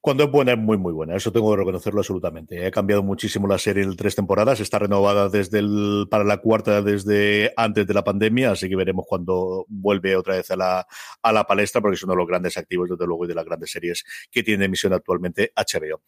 [0.00, 1.16] Cuando es buena, es muy, muy buena.
[1.16, 2.64] Eso tengo que reconocerlo absolutamente.
[2.64, 4.60] Ha cambiado muchísimo la serie en tres temporadas.
[4.60, 8.52] Está renovada desde el, para la cuarta desde antes de la pandemia.
[8.52, 10.86] Así que veremos cuando vuelve otra vez a la,
[11.22, 13.44] a la palestra, porque es uno de los grandes activos, desde luego, y de las
[13.44, 16.02] grandes series que tiene emisión actualmente HBO.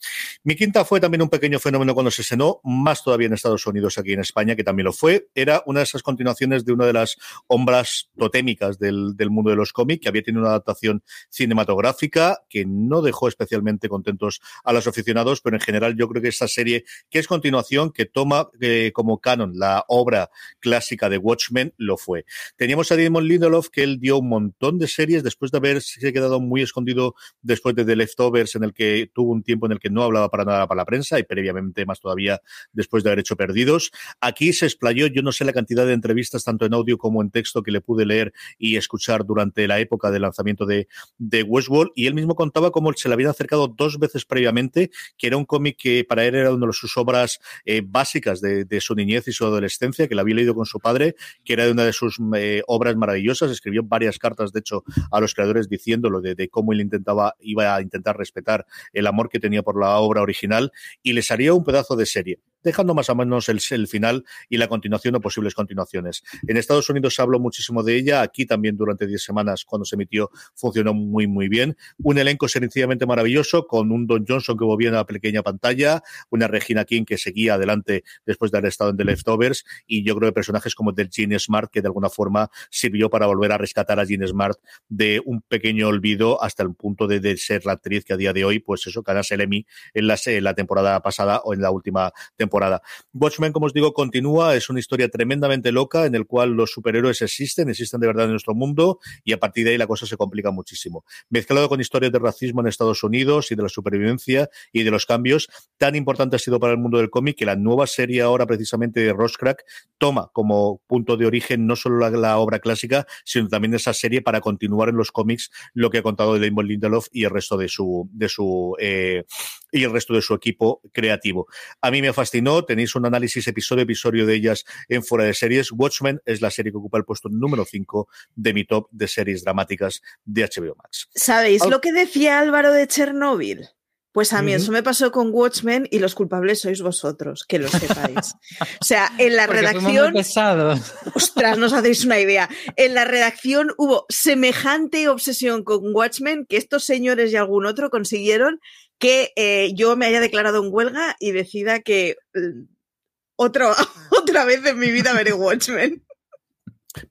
[0.44, 3.98] Mi quinta fue también un pequeño fenómeno cuando se estrenó, más todavía en Estados Unidos,
[3.98, 5.28] aquí en España, que también lo fue.
[5.34, 7.16] Era una de esas continuaciones de una de las
[7.48, 12.64] hombras totémicas del, del mundo de los cómics, que había tenido una adaptación cinematográfica que
[12.64, 16.84] no dejó especialmente contentos a los aficionados, pero en general yo creo que esta serie,
[17.10, 22.24] que es continuación, que toma eh, como canon la obra clásica de Watchmen, lo fue.
[22.56, 26.40] Teníamos a Damon Lindelof, que él dio un montón de series después de haberse quedado
[26.40, 29.90] muy escondido después de The Leftovers, en el que tuvo un tiempo en el que
[29.90, 32.40] no hablaba para nada para la prensa y previamente más todavía
[32.72, 33.90] después de haber hecho Perdidos.
[34.20, 37.30] Aquí se explayó, yo no sé la cantidad de entrevistas, tanto en audio como en
[37.30, 40.88] texto, que le pude leer y escuchar durante la época del lanzamiento de,
[41.18, 45.26] de Westworld, y él mismo contaba cómo se le habían acercado dos veces previamente, que
[45.26, 48.94] era un cómic que para él era una de sus obras eh, básicas de, su
[48.94, 51.92] niñez y su adolescencia, que la había leído con su padre, que era una de
[51.92, 53.50] sus eh, obras maravillosas.
[53.50, 57.74] Escribió varias cartas, de hecho, a los creadores diciéndolo de, de, cómo él intentaba, iba
[57.74, 61.64] a intentar respetar el amor que tenía por la obra original y les haría un
[61.64, 66.22] pedazo de serie dejando más o menos el, final y la continuación o posibles continuaciones.
[66.46, 69.96] En Estados Unidos se habló muchísimo de ella, aquí también durante 10 semanas cuando se
[69.96, 71.76] emitió funcionó muy muy bien.
[71.98, 76.48] Un elenco sencillamente maravilloso con un Don Johnson que volvía a la pequeña pantalla, una
[76.48, 80.30] Regina King que seguía adelante después de haber estado en The Leftovers y yo creo
[80.30, 83.58] que personajes como el del Gene Smart que de alguna forma sirvió para volver a
[83.58, 87.72] rescatar a Gene Smart de un pequeño olvido hasta el punto de, de ser la
[87.72, 90.54] actriz que a día de hoy, pues eso, ganase el Emmy en la, en la
[90.54, 92.80] temporada pasada o en la última temporada temporada.
[93.12, 97.20] Watchmen, como os digo, continúa, es una historia tremendamente loca en el cual los superhéroes
[97.20, 100.16] existen, existen de verdad en nuestro mundo y a partir de ahí la cosa se
[100.16, 101.04] complica muchísimo.
[101.28, 105.04] Mezclado con historias de racismo en Estados Unidos y de la supervivencia y de los
[105.04, 108.46] cambios, tan importante ha sido para el mundo del cómic que la nueva serie ahora
[108.46, 109.64] precisamente de Roscrack
[109.98, 114.40] toma como punto de origen no solo la, obra clásica, sino también esa serie para
[114.40, 118.08] continuar en los cómics lo que ha contado Damon Lindelof y el resto de su,
[118.12, 119.24] de su eh,
[119.72, 121.46] y el resto de su equipo creativo.
[121.80, 122.64] A mí me ha fascinado fascinó.
[122.64, 125.72] Tenéis un análisis episodio episodio de ellas en fuera de series.
[125.72, 129.44] Watchmen es la serie que ocupa el puesto número 5 de mi top de series
[129.44, 131.08] dramáticas de HBO Max.
[131.14, 133.68] ¿Sabéis lo que decía Álvaro de Chernóbil?
[134.12, 137.68] Pues a mí eso me pasó con Watchmen y los culpables sois vosotros, que lo
[137.68, 138.34] sepáis.
[138.80, 140.16] O sea, en la redacción.
[140.16, 142.48] Ostras, no os hacéis una idea.
[142.74, 148.60] En la redacción hubo semejante obsesión con Watchmen que estos señores y algún otro consiguieron
[148.98, 152.64] que eh, yo me haya declarado en huelga y decida que mm,
[153.36, 156.04] otra vez en mi vida veré Watchmen.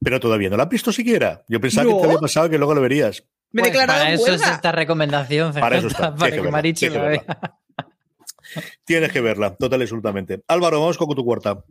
[0.04, 1.44] Pero todavía no la has visto siquiera.
[1.48, 3.24] Yo pensaba que te había pasado que luego lo verías.
[3.52, 6.14] Me pues para eso es esta recomendación, para, eso está.
[6.14, 7.24] para que, Marichi lo vea.
[8.84, 10.42] Tienes que verla, total y absolutamente.
[10.48, 11.64] Álvaro, vamos con tu cuarta.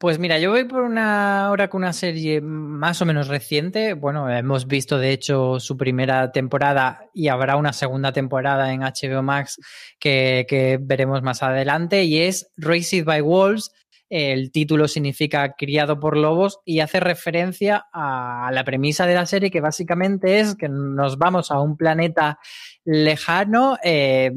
[0.00, 3.92] Pues mira, yo voy por una hora con una serie más o menos reciente.
[3.92, 9.22] Bueno, hemos visto de hecho su primera temporada y habrá una segunda temporada en HBO
[9.22, 9.60] Max
[9.98, 13.72] que, veremos más adelante y es Raised by Wolves,
[14.08, 19.50] el título significa criado por lobos y hace referencia a la premisa de la serie
[19.50, 22.38] que básicamente es que nos vamos a un planeta
[22.84, 24.32] lejano, eh,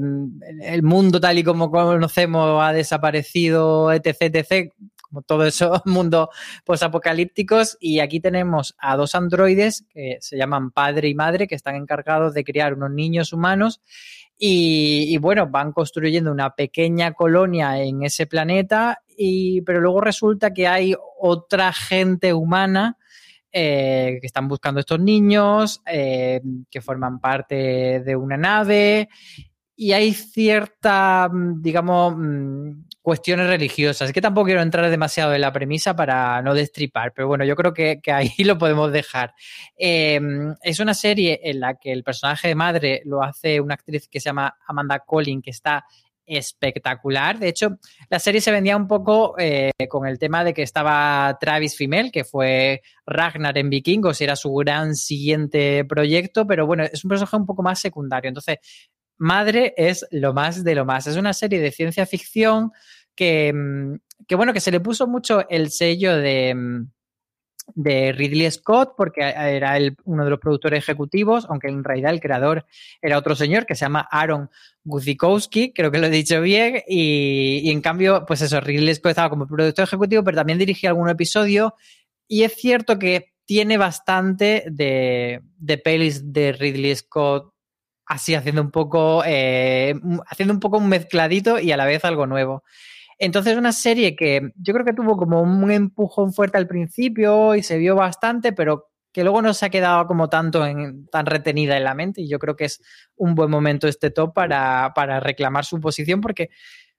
[0.62, 4.74] el mundo tal y como conocemos ha desaparecido, etc, etc,
[5.22, 6.30] todo eso, mundo
[6.66, 7.78] posapocalípticos.
[7.80, 12.34] Y aquí tenemos a dos androides que se llaman padre y madre que están encargados
[12.34, 13.82] de criar unos niños humanos.
[14.38, 20.68] Y, bueno, van construyendo una pequeña colonia en ese planeta, y, pero luego resulta que
[20.68, 22.98] hay otra gente humana
[23.52, 29.08] eh, que están buscando estos niños, eh, que forman parte de una nave,
[29.76, 32.72] y hay cierta, digamos, mm,
[33.04, 34.10] cuestiones religiosas.
[34.10, 37.56] Es que tampoco quiero entrar demasiado en la premisa para no destripar, pero bueno, yo
[37.56, 39.36] creo que, ahí lo podemos dejar.
[39.78, 44.08] Em, es una serie en la que el personaje de madre lo hace una actriz
[44.08, 45.86] que se llama Amanda Collin, que está
[46.26, 47.38] espectacular.
[47.38, 47.78] De hecho,
[48.10, 52.10] la serie se vendía un poco eh, con el tema de que estaba Travis Fimmel,
[52.10, 57.36] que fue Ragnar en Vikingos era su gran siguiente proyecto, pero bueno, es un personaje
[57.36, 58.30] un poco más secundario.
[58.30, 58.60] Entonces,
[59.18, 61.08] Madre es lo más de lo más.
[61.08, 62.72] Es una serie de ciencia ficción
[63.16, 63.96] que, mm,
[64.28, 66.88] que bueno, que se le puso mucho el sello de, mm,
[67.76, 72.66] de Ridley Scott, porque era uno de los productores ejecutivos, aunque en realidad el creador
[73.02, 74.50] era otro señor que se llama Aaron
[74.84, 79.30] Guzikowski, creo que lo he dicho bien, y, en cambio, pues eso, Ridley Scott estaba
[79.30, 81.76] como productor ejecutivo, pero también dirigía algún episodio,
[82.28, 87.53] y es cierto que tiene bastante de, de pelis de Ridley Scott
[88.06, 89.94] así haciendo un poco, eh,
[90.28, 92.64] haciendo un poco un mezcladito y a la vez algo nuevo.
[93.20, 97.64] Entonces, una serie que yo creo que tuvo como un empujón fuerte al principio y
[97.64, 101.78] se vio bastante, pero que luego no se ha quedado como tanto en, tan retenida
[101.78, 102.22] en la mente.
[102.22, 102.82] Y yo creo que es
[103.16, 106.50] un buen momento este top para, para reclamar su posición, porque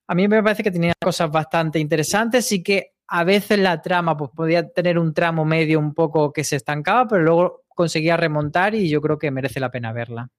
[0.07, 4.17] a mí me parece que tenía cosas bastante interesantes y que a veces la trama
[4.17, 8.75] pues, podía tener un tramo medio un poco que se estancaba, pero luego conseguía remontar
[8.75, 10.31] y yo creo que merece la pena verla.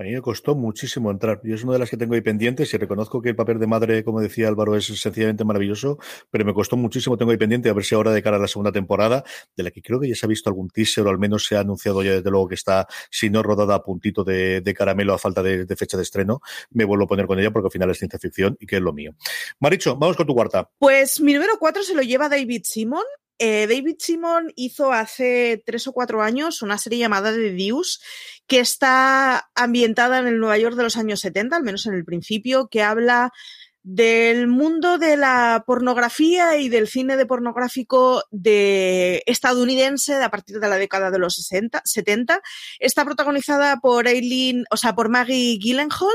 [0.00, 1.42] A mí me costó muchísimo entrar.
[1.44, 3.66] Yo es una de las que tengo ahí pendientes y reconozco que el papel de
[3.66, 5.98] madre, como decía Álvaro, es sencillamente maravilloso,
[6.30, 7.18] pero me costó muchísimo.
[7.18, 9.70] Tengo ahí pendiente a ver si ahora de cara a la segunda temporada, de la
[9.70, 12.02] que creo que ya se ha visto algún teaser o al menos se ha anunciado
[12.02, 15.66] ya desde luego que está, si no rodada a puntito de, caramelo a falta de,
[15.76, 18.56] fecha de estreno, me vuelvo a poner con ella porque al final es ciencia ficción
[18.58, 19.12] y que es lo mío.
[19.58, 20.70] Maricho, vamos con tu cuarta.
[20.78, 23.04] Pues mi número cuatro se lo lleva David Simon
[23.40, 27.98] eh, David Simon hizo hace tres o cuatro años una serie llamada The Deuce,
[28.46, 32.04] que está ambientada en el Nueva York de los años 70, al menos en el
[32.04, 33.32] principio, que habla
[33.82, 40.60] del mundo de la pornografía y del cine de pornográfico de estadounidense de a partir
[40.60, 42.42] de la década de los 60, 70.
[42.78, 46.08] Está protagonizada por Aileen, o sea, por Maggie Gyllenhaal,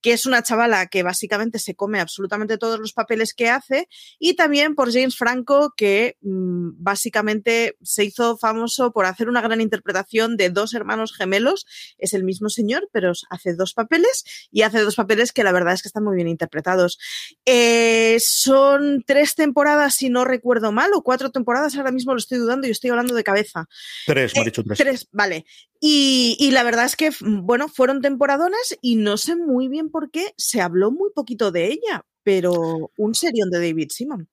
[0.00, 4.34] que es una chavala que básicamente se come absolutamente todos los papeles que hace, y
[4.34, 10.36] también por James Franco, que mmm, básicamente se hizo famoso por hacer una gran interpretación
[10.36, 11.66] de dos hermanos gemelos.
[11.98, 15.74] Es el mismo señor, pero hace dos papeles y hace dos papeles que la verdad
[15.74, 16.98] es que están muy bien interpretados.
[17.44, 22.38] Eh, son tres temporadas, si no recuerdo mal, o cuatro temporadas, ahora mismo lo estoy
[22.38, 23.68] dudando y estoy hablando de cabeza.
[24.06, 24.78] Tres, me ha dicho tres.
[24.78, 25.44] Tres, vale.
[25.80, 30.10] Y, y, la verdad es que, bueno, fueron temporadonas y no sé muy bien por
[30.10, 34.28] qué se habló muy poquito de ella, pero un serión de David Simon.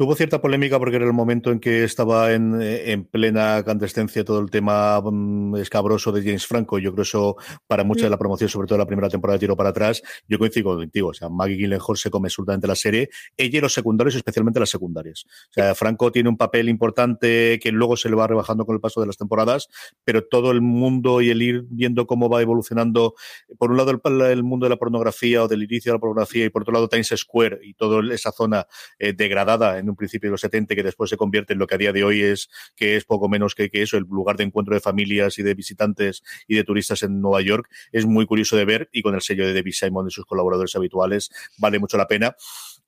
[0.00, 4.40] Tuvo cierta polémica porque era el momento en que estaba en, en plena candescencia todo
[4.40, 6.78] el tema um, escabroso de James Franco.
[6.78, 7.36] Yo creo eso
[7.66, 10.38] para mucha de la promoción, sobre todo la primera temporada de tiro para atrás, yo
[10.38, 11.08] coincido contigo.
[11.08, 13.10] O sea, Maggie Gyllenhaal se come absolutamente la serie.
[13.36, 15.26] Ella y los secundarios, especialmente las secundarias.
[15.26, 18.80] O sea, Franco tiene un papel importante que luego se le va rebajando con el
[18.80, 19.68] paso de las temporadas,
[20.02, 23.16] pero todo el mundo y el ir viendo cómo va evolucionando,
[23.58, 26.46] por un lado el, el mundo de la pornografía o del inicio de la pornografía
[26.46, 28.66] y por otro lado Times Square y toda esa zona
[28.98, 31.74] eh, degradada en un principio de los 70 que después se convierte en lo que
[31.74, 34.44] a día de hoy es que es poco menos que, que eso, el lugar de
[34.44, 38.56] encuentro de familias y de visitantes y de turistas en Nueva York, es muy curioso
[38.56, 41.96] de ver y con el sello de David Simon y sus colaboradores habituales vale mucho
[41.96, 42.34] la pena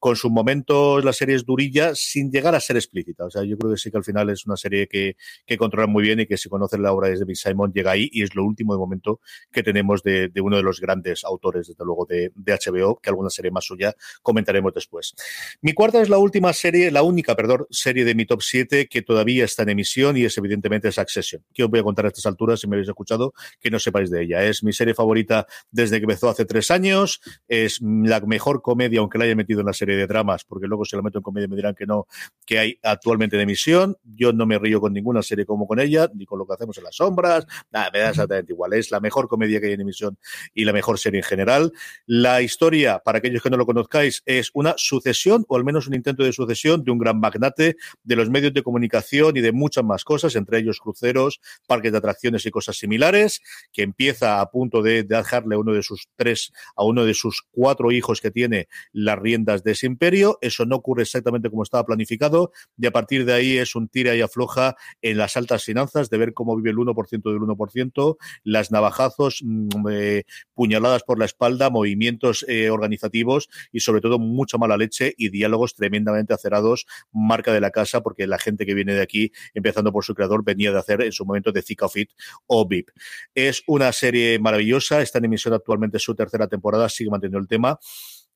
[0.02, 3.24] con sus momentos la serie es durilla sin llegar a ser explícita.
[3.24, 5.14] O sea, yo creo que sí que al final es una serie que,
[5.46, 8.08] que controla muy bien y que si conocen la obra de David Simon llega ahí
[8.10, 9.20] y es lo último de momento
[9.52, 13.10] que tenemos de, de uno de los grandes autores, desde luego, de, de, HBO, que
[13.10, 15.14] alguna serie más suya comentaremos después.
[15.60, 19.02] Mi cuarta es la última serie, la única, perdón, serie de mi top 7 que
[19.02, 21.44] todavía está en emisión y es evidentemente Succession.
[21.54, 24.10] Que os voy a contar a estas alturas, si me habéis escuchado, que no sepáis
[24.10, 24.42] de ella.
[24.42, 29.18] Es mi serie favorita desde que empezó hace tres años, es la mejor comedia, aunque
[29.18, 31.48] la haya metido en la serie de dramas, porque luego si lo meto en comedia
[31.48, 32.06] me dirán que no,
[32.46, 33.96] que hay actualmente en emisión.
[34.04, 36.76] Yo no me río con ninguna serie como con ella, ni con lo que hacemos
[36.78, 38.72] en las sombras, nada, me da exactamente igual.
[38.72, 40.18] Es la mejor comedia que hay en emisión
[40.54, 41.72] y la mejor serie en general.
[42.06, 45.94] La historia, para aquellos que no lo conozcáis, es una sucesión, o al menos un
[45.94, 49.84] intento de sucesión, de un gran magnate de los medios de comunicación y de muchas
[49.84, 53.40] más cosas, entre ellos cruceros, parques de atracciones y cosas similares,
[53.72, 57.42] que empieza a punto de dejarle a uno de sus tres, a uno de sus
[57.50, 60.38] cuatro hijos que tiene las riendas de ese imperio.
[60.40, 64.14] Eso no ocurre exactamente como estaba planificado y a partir de ahí es un tira
[64.14, 68.70] y afloja en las altas finanzas de ver cómo vive el 1% del 1%, las
[68.70, 69.42] navajazos,
[69.90, 70.24] eh,
[70.54, 75.74] puñaladas por la espalda, movimientos eh, organizativos y sobre todo mucha mala leche y diálogos
[75.74, 80.04] tremendamente acerados, marca de la casa, porque la gente que viene de aquí, empezando por
[80.04, 82.10] su creador, venía de hacer en su momento de Thick of It
[82.46, 82.90] o VIP.
[83.34, 87.78] Es una serie maravillosa, está en emisión actualmente su tercera temporada, sigue manteniendo el tema.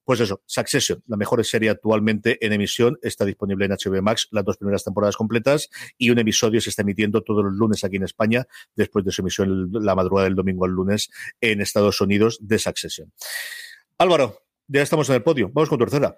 [0.07, 4.45] Pues eso, Succession, la mejor serie actualmente en emisión, está disponible en HBO Max las
[4.45, 8.05] dos primeras temporadas completas y un episodio se está emitiendo todos los lunes aquí en
[8.05, 8.47] España,
[8.77, 13.13] después de su emisión la madrugada del domingo al lunes en Estados Unidos de Succession.
[13.99, 16.17] Álvaro, ya estamos en el podio, vamos con tercera.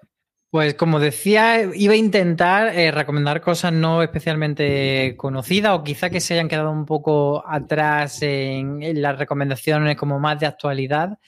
[0.51, 6.19] Pues como decía, iba a intentar eh, recomendar cosas no especialmente conocidas o quizá que
[6.19, 11.19] se hayan quedado un poco atrás en, las recomendaciones como más de actualidad.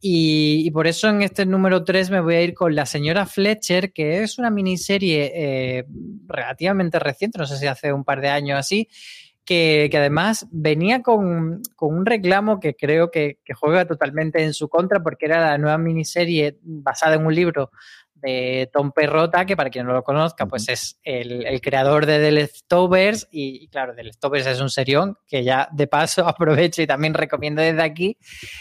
[0.00, 3.26] Y, y, por eso en este número 3 me voy a ir con La señora
[3.26, 5.84] Fletcher, que es una miniserie eh,
[6.26, 8.88] relativamente reciente, no sé si hace un par de años así,
[9.44, 14.54] que, que, además venía con, con, un reclamo que creo que, que, juega totalmente en
[14.54, 17.70] su contra, porque era la nueva miniserie basada en un libro
[18.20, 22.18] de Tom Perrota, que para quien no lo conozca, pues es el, el creador de
[22.18, 26.82] The Leftovers, y, y, claro, The Leftovers es un serión que ya de paso aprovecho
[26.82, 28.16] y también recomiendo desde aquí,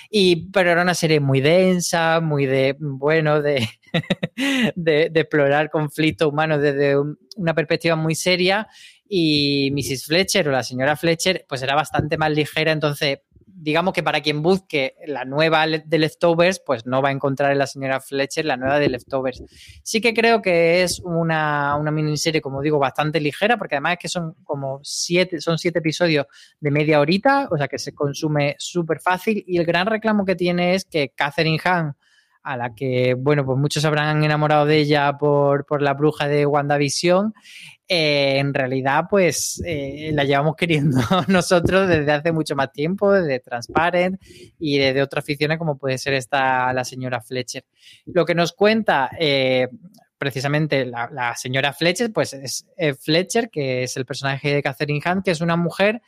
[0.10, 3.68] y, pero era una serie muy densa, muy de, bueno, de,
[4.76, 8.68] de, de explorar conflictos humanos desde un, una perspectiva muy seria,
[9.12, 10.06] y Mrs.
[10.06, 13.20] Fletcher o la señora Fletcher, pues era bastante más ligera, entonces
[13.62, 17.58] digamos que para quien busque la nueva de Leftovers, pues no va a encontrar en
[17.58, 19.44] la señora Fletcher la nueva de Leftovers.
[19.84, 24.00] Sí que creo que es una, una miniserie, como digo, bastante ligera, porque además es
[24.00, 26.26] que son como siete, son siete episodios
[26.60, 29.44] de media horita, o sea que se consume súper fácil.
[29.46, 31.96] Y el gran reclamo que tiene es que Catherine Hahn,
[32.44, 36.46] a la que, bueno, pues muchos habrán enamorado de ella por, por la bruja de
[36.46, 37.34] WandaVision,
[37.92, 43.40] eh, en realidad, pues eh, la llevamos queriendo nosotros desde hace mucho más tiempo, desde
[43.40, 44.22] Transparent
[44.60, 47.66] y desde otras ficciones como puede ser esta la señora Fletcher.
[48.06, 49.70] Lo que nos cuenta eh,
[50.20, 52.66] precisamente la, señora Fletcher, pues es
[53.00, 56.02] Fletcher, que es el personaje de Catherine Hunt, que es una mujer,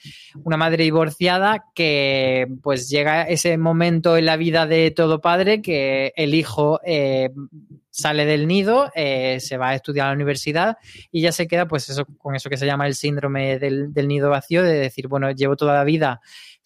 [0.43, 6.13] una madre divorciada, que pues llega ese momento en la vida de todo padre que
[6.17, 7.29] el hijo eh,
[7.89, 10.77] sale del nido, eh, se va a estudiar a la universidad
[11.11, 14.29] y ya se queda pues con eso que se llama el síndrome del, del nido
[14.29, 16.21] vacío, de decir, bueno, llevo toda la vida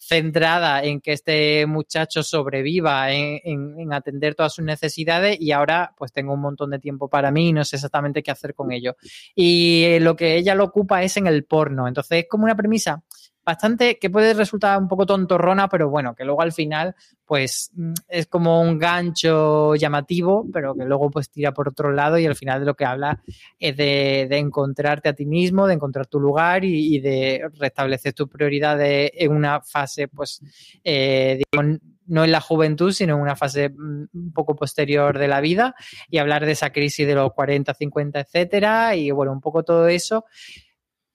[0.06, 5.92] centrada en que este muchacho sobreviva, en, en, en, atender todas sus necesidades y ahora
[5.96, 8.70] pues tengo un montón de tiempo para mí y no sé exactamente qué hacer con
[8.70, 8.96] ello.
[9.34, 11.88] Y lo que ella lo ocupa es en el porno.
[11.88, 13.02] Entonces es como una premisa
[13.46, 17.70] bastante que puede resultar un poco tontorrona, pero bueno, que luego al final pues
[18.08, 22.34] es como un gancho llamativo, pero que luego pues tira por otro lado y al
[22.34, 23.22] final de lo que habla
[23.58, 28.12] es de, de encontrarte a ti mismo, de encontrar tu lugar y, y de restablecer
[28.12, 30.42] tus prioridades en una fase pues
[30.82, 35.28] eh, digamos, no en la juventud, sino en una fase mm, un poco posterior de
[35.28, 35.74] la vida
[36.10, 39.88] y hablar de esa crisis de los 40, 50, etcétera, y bueno, un poco todo
[39.88, 40.24] eso.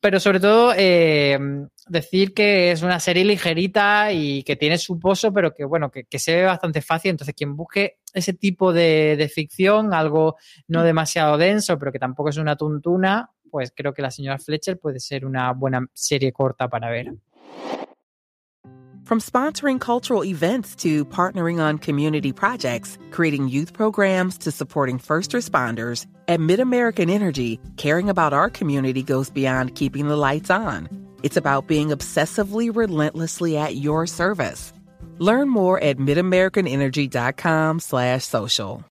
[0.01, 1.39] Pero sobre todo eh,
[1.87, 6.19] decir que es una serie ligerita y que tiene su pozo, pero que bueno, que,
[6.19, 7.11] se ve bastante fácil.
[7.11, 10.37] Entonces, quien busque ese tipo de, de ficción, algo
[10.67, 14.79] no demasiado denso, pero que tampoco es una tuntuna, pues creo que la señora Fletcher
[14.79, 17.13] puede ser una buena serie corta para ver.
[19.11, 25.31] From sponsoring cultural events to partnering on community projects, creating youth programs to supporting first
[25.31, 30.87] responders, at MidAmerican Energy, caring about our community goes beyond keeping the lights on.
[31.23, 34.71] It's about being obsessively relentlessly at your service.
[35.17, 38.85] Learn more at midamericanenergy.com slash social.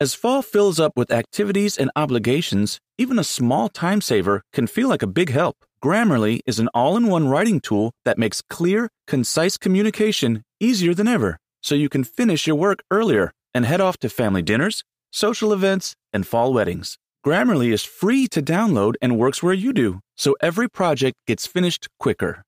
[0.00, 4.88] As fall fills up with activities and obligations, even a small time saver can feel
[4.88, 5.54] like a big help.
[5.82, 11.08] Grammarly is an all in one writing tool that makes clear, concise communication easier than
[11.08, 15.54] ever, so you can finish your work earlier and head off to family dinners, social
[15.54, 16.98] events, and fall weddings.
[17.24, 21.88] Grammarly is free to download and works where you do, so every project gets finished
[21.98, 22.42] quicker.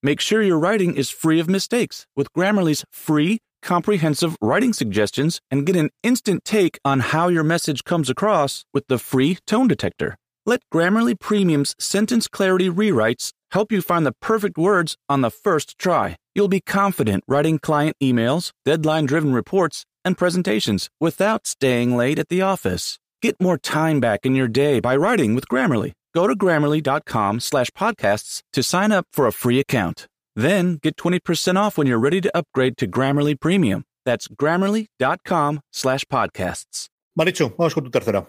[0.00, 5.66] Make sure your writing is free of mistakes with Grammarly's free, comprehensive writing suggestions and
[5.66, 10.16] get an instant take on how your message comes across with the free tone detector.
[10.48, 15.76] Let Grammarly Premium's sentence clarity rewrites help you find the perfect words on the first
[15.76, 16.16] try.
[16.36, 22.28] You'll be confident writing client emails, deadline driven reports, and presentations without staying late at
[22.28, 23.00] the office.
[23.22, 25.92] Get more time back in your day by writing with Grammarly.
[26.14, 30.06] Go to grammarly.com slash podcasts to sign up for a free account.
[30.36, 33.84] Then get 20% off when you're ready to upgrade to Grammarly Premium.
[34.04, 36.86] That's grammarly.com slash podcasts.
[37.18, 38.26] Marichu, vamos con tu tercera.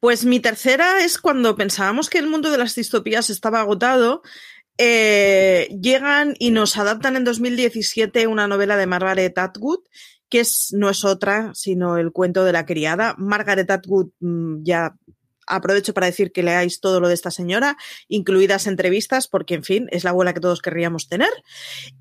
[0.00, 4.22] Pues mi tercera es cuando pensábamos que el mundo de las distopías estaba agotado.
[4.78, 9.80] Eh, llegan y nos adaptan en 2017 una novela de Margaret Atwood,
[10.28, 13.14] que es, no es otra, sino el cuento de la criada.
[13.18, 14.94] Margaret Atwood, mm, ya
[15.48, 17.76] aprovecho para decir que leáis todo lo de esta señora,
[18.06, 21.30] incluidas entrevistas, porque en fin, es la abuela que todos querríamos tener.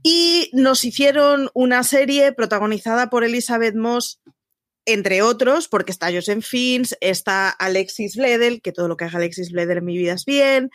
[0.03, 4.19] Y nos hicieron una serie protagonizada por Elizabeth Moss
[4.87, 9.51] entre otros, porque está Joseph Fins, está Alexis Bledel, que todo lo que haga Alexis
[9.51, 10.71] Bledel en mi vida es bien.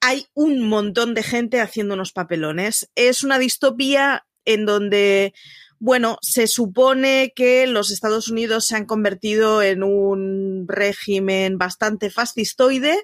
[0.00, 2.88] Hay un montón de gente haciendo unos papelones.
[2.94, 5.34] Es una distopía en donde,
[5.80, 13.02] bueno, se supone que los Estados Unidos se han convertido en un régimen bastante fascistoide,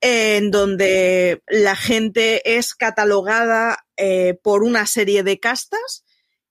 [0.00, 6.04] en donde la gente es catalogada eh, por una serie de castas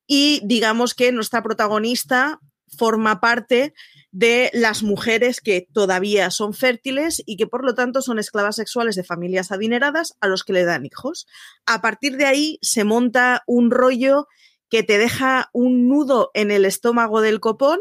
[0.07, 2.39] y digamos que nuestra protagonista
[2.75, 3.73] forma parte
[4.11, 8.95] de las mujeres que todavía son fértiles y que por lo tanto son esclavas sexuales
[8.95, 11.27] de familias adineradas a los que le dan hijos.
[11.65, 14.27] A partir de ahí se monta un rollo
[14.69, 17.79] que te deja un nudo en el estómago del copón.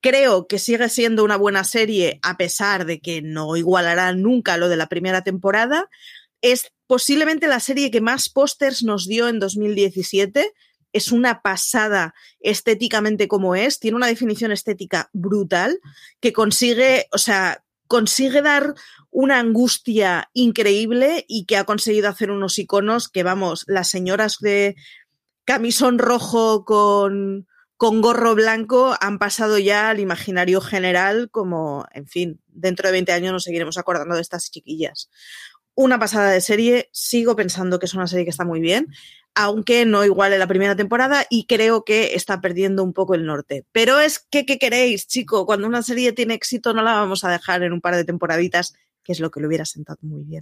[0.00, 4.68] Creo que sigue siendo una buena serie a pesar de que no igualará nunca lo
[4.68, 5.88] de la primera temporada.
[6.40, 10.52] Es posiblemente la serie que más pósters nos dio en 2017
[10.92, 15.80] es una pasada estéticamente como es, tiene una definición estética brutal
[16.20, 18.74] que consigue, o sea, consigue dar
[19.10, 24.76] una angustia increíble y que ha conseguido hacer unos iconos que, vamos, las señoras de
[25.44, 32.40] camisón rojo con, con gorro blanco han pasado ya al imaginario general como, en fin,
[32.46, 35.08] dentro de 20 años nos seguiremos acordando de estas chiquillas.
[35.74, 38.88] Una pasada de serie, sigo pensando que es una serie que está muy bien
[39.40, 43.24] aunque no igual en la primera temporada y creo que está perdiendo un poco el
[43.24, 43.64] norte.
[43.70, 45.46] Pero es que, ¿qué queréis, chico?
[45.46, 48.74] Cuando una serie tiene éxito no la vamos a dejar en un par de temporaditas,
[49.04, 50.40] que es lo que le hubiera sentado muy bien.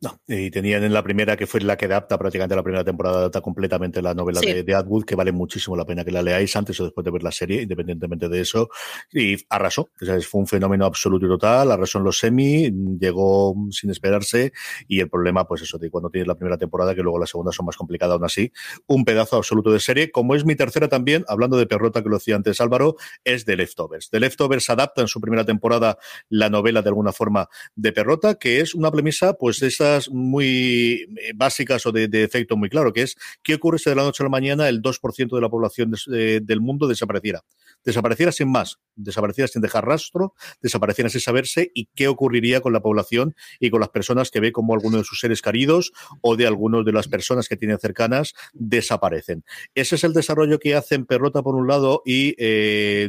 [0.00, 3.18] No, y tenían en la primera, que fue la que adapta prácticamente la primera temporada,
[3.18, 6.78] adapta completamente la novela de, Atwood, que vale muchísimo la pena que la leáis antes
[6.80, 8.68] o después de ver la serie, independientemente de eso.
[9.12, 14.52] Y arrasó, fue un fenómeno absoluto y total, arrasó en los semi, llegó sin esperarse,
[14.88, 17.52] y el problema, pues eso, de cuando tienes la primera temporada, que luego la segunda
[17.52, 18.52] son más complicadas aún así,
[18.86, 22.16] un pedazo absoluto de serie, como es mi tercera también, hablando de Perrota, que lo
[22.16, 24.10] decía antes Álvaro, es The Leftovers.
[24.10, 25.98] The Leftovers adapta en su primera temporada
[26.28, 31.06] la novela de alguna forma de Perrota, que es una premisa, pues pues esas muy
[31.18, 34.24] eh, básicas o de, efecto muy claro, que es qué ocurre si de la noche
[34.24, 37.44] a la mañana el 2% de la población del mundo desapareciera.
[37.84, 42.80] Desapareciera sin más, desapareciera sin dejar rastro, desapareciera sin saberse y qué ocurriría con la
[42.80, 45.92] población y con las personas que ve como algunos de sus seres queridos
[46.22, 49.44] o de algunos de las personas que tienen cercanas desaparecen.
[49.76, 53.08] Ese es el desarrollo que hacen Perrota por un lado y eh,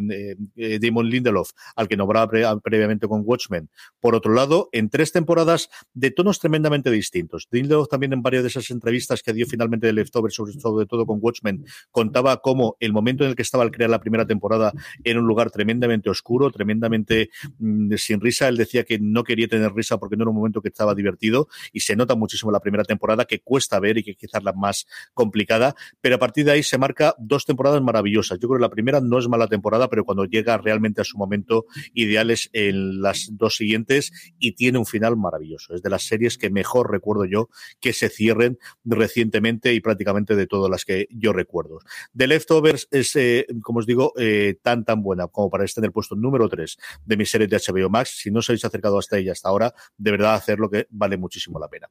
[0.55, 3.71] eh, Damon Lindelof, al que nombraba previamente con Watchmen.
[3.99, 7.47] Por otro lado, en tres temporadas de tono tremendamente distintos.
[7.51, 11.19] Lindelof también en varias de esas entrevistas que dio finalmente de Leftover, sobre, todo con
[11.21, 14.73] Watchmen, contaba cómo el momento en el que estaba al crear la primera temporada
[15.03, 18.47] era un lugar tremendamente oscuro, tremendamente mm, sin risa.
[18.47, 21.47] Él decía que no quería tener risa porque no era un momento que estaba divertido
[21.71, 24.85] y se nota muchísimo la primera temporada que cuesta ver y que quizás la más
[25.13, 28.39] complicada, pero a partir de ahí se marca dos temporadas maravillosas.
[28.39, 31.17] Yo creo que la primera no es mala temporada, pero cuando llega realmente a su
[31.17, 35.73] momento ideales en las dos siguientes y tiene un final maravilloso.
[35.73, 36.03] Es de las
[36.37, 37.49] que mejor recuerdo yo
[37.79, 41.79] que se cierren recientemente y prácticamente de todas las que yo recuerdo.
[42.15, 45.87] The Leftovers es, eh, como os digo, eh, tan tan buena como para estar en
[45.87, 48.17] el puesto número 3 de mis series de HBO Max.
[48.21, 51.59] Si no os habéis acercado hasta ella hasta ahora, de verdad hacerlo que vale muchísimo
[51.59, 51.89] la pena.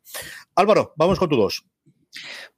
[0.54, 1.64] Álvaro, vamos con tu dos.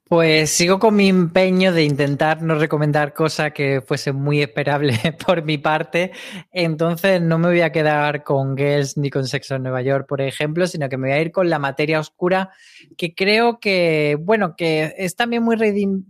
[0.09, 5.43] Pues sigo con mi empeño de intentar no recomendar cosas que fuesen muy esperables por
[5.43, 6.11] mi parte.
[6.51, 10.21] Entonces no me voy a quedar con Girls ni con Sexo en Nueva York, por
[10.21, 12.49] ejemplo, sino que me voy a ir con la materia oscura,
[12.97, 15.57] que creo que, bueno, que es también muy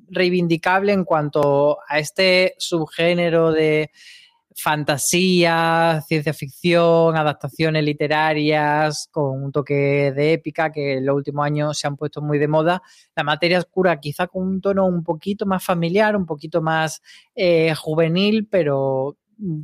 [0.10, 3.92] reivindicable en cuanto a este subgénero de
[4.62, 11.78] fantasía, ciencia ficción, adaptaciones literarias con un toque de épica que en los últimos años
[11.80, 12.82] se han puesto muy de moda.
[13.16, 17.02] La materia oscura quizá con un tono un poquito más familiar, un poquito más
[17.36, 19.18] eh, juvenil, pero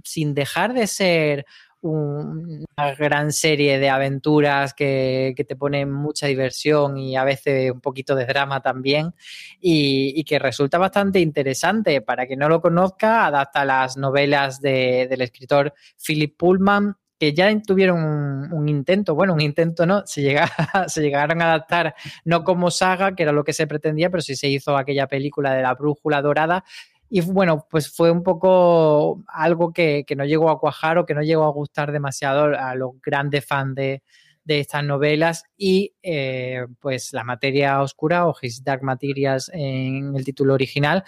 [0.04, 1.46] sin dejar de ser
[1.86, 8.16] una gran serie de aventuras que, te ponen mucha diversión y a veces un poquito
[8.16, 9.14] de drama también
[9.60, 12.02] y, que resulta bastante interesante.
[12.02, 18.52] Para quien no lo conozca, adapta las novelas del escritor Philip Pullman que ya tuvieron
[18.52, 20.38] un, intento, bueno, un intento no, se,
[20.88, 24.36] se llegaron a adaptar no como saga, que era lo que se pretendía, pero sí
[24.36, 26.66] se hizo aquella película de la brújula dorada,
[27.10, 31.22] y bueno, pues fue un poco algo que, no llegó a cuajar o que no
[31.22, 34.02] llegó a gustar demasiado a los grandes fans de,
[34.48, 40.54] estas novelas y eh, pues la materia oscura o His Dark Materials en el título
[40.54, 41.04] original.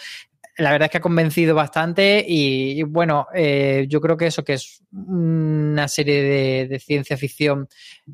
[0.57, 4.53] La verdad es que ha convencido bastante y, bueno, eh, yo creo que eso que
[4.53, 7.67] es una serie de, de ciencia ficción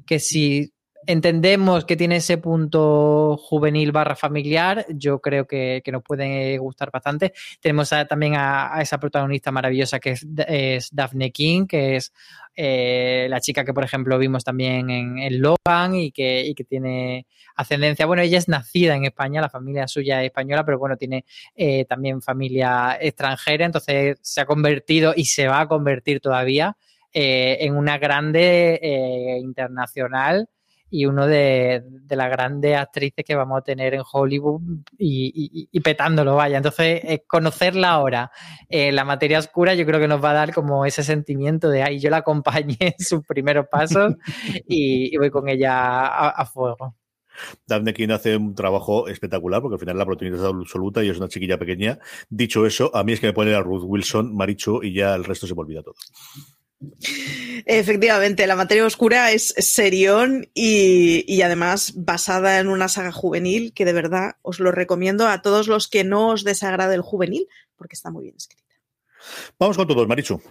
[0.06, 0.73] que si
[1.08, 7.34] entendemos que tiene ese punto juvenil barra familiar, yo creo que, nos puede gustar bastante.
[7.62, 12.14] Tenemos también a, esa protagonista maravillosa que es, Daphne King, que es
[12.56, 18.06] eh, la chica que, por ejemplo, vimos también en, Logan y que, tiene ascendencia.
[18.06, 21.26] Bueno, ella es nacida en España, la familia suya es española, pero bueno, tiene
[21.56, 26.78] eh, también familia extranjera, entonces se ha convertido y se va a convertir todavía
[27.12, 28.80] eh, en una grande
[29.40, 30.50] internacional
[30.94, 34.62] y uno de, las grandes actrices que vamos a tener en Hollywood
[35.00, 36.58] y, petándolo, vaya.
[36.58, 38.32] Entonces, eh, conocerla ahora
[38.70, 41.82] en la materia oscura, yo creo que nos va a dar como ese sentimiento de,
[41.82, 44.14] ahí yo la acompañé en sus primeros pasos
[44.68, 46.96] y, voy con ella a, fuego.
[47.66, 51.18] Daphne King hace un trabajo espectacular porque al final la protagonista es absoluta y es
[51.18, 51.98] una chiquilla pequeña.
[52.30, 55.24] Dicho eso, a mí es que me pone a Ruth Wilson, Maricho y ya el
[55.24, 55.96] resto se me olvida todo.
[57.66, 63.94] Efectivamente, la materia oscura es serión y, además basada en una saga juvenil que de
[63.94, 68.12] verdad os lo recomiendo a todos los que no os desagrade el juvenil porque está
[68.12, 68.64] muy bien escrita.
[69.58, 70.42] Vamos con todos, Marichu.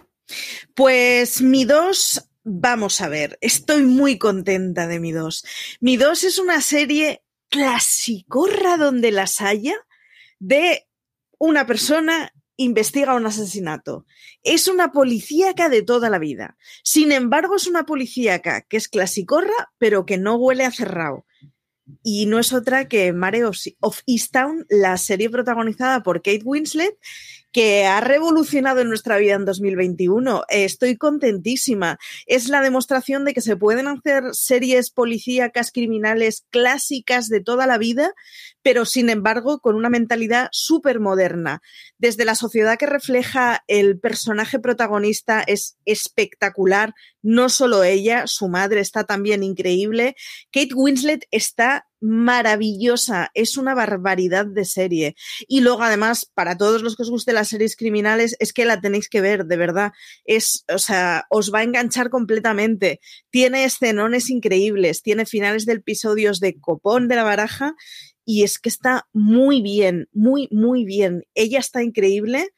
[0.73, 5.45] Pues mi dos, vamos a ver, estoy muy contenta de mi dos.
[5.79, 9.75] Mi dos es una serie clasicorra donde las haya
[10.39, 10.87] de
[11.37, 14.05] una persona investiga un asesinato.
[14.43, 16.57] Es una policíaca de toda la vida.
[16.83, 21.25] Sin embargo, es una policíaca que es clasicorra, pero que no huele a cerrado.
[22.01, 26.97] Y no es otra que Mare of Easttown, la serie protagonizada por Kate Winslet,
[27.53, 30.43] que ha revolucionado nuestra vida en 2021.
[30.49, 31.99] Estoy contentísima.
[32.25, 37.77] Es la demostración de que se pueden hacer series policíacas criminales clásicas de toda la
[37.77, 38.13] vida,
[38.63, 41.61] pero sin embargo con una mentalidad súper moderna.
[41.97, 48.81] Desde la sociedad que refleja el personaje protagonista es espectacular, no solo ella, su madre
[48.81, 50.15] está también increíble.
[50.51, 55.15] Kate Winslet está maravillosa, es una barbaridad de serie.
[55.47, 58.81] Y luego, además, para todos los que os guste las series criminales, es que la
[58.81, 59.93] tenéis que ver, de verdad.
[60.25, 62.99] Es, o sea, os va a enganchar completamente.
[63.29, 67.73] Tiene escenones increíbles, tiene finales de episodios de copón de la baraja
[68.25, 71.23] y es que está muy bien, muy, muy bien.
[71.35, 72.49] Ella está increíble,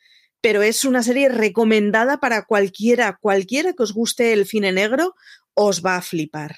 [0.41, 5.15] pero es una serie recomendada para cualquiera, cualquiera que os guste el cine negro,
[5.53, 6.55] os va a flipar.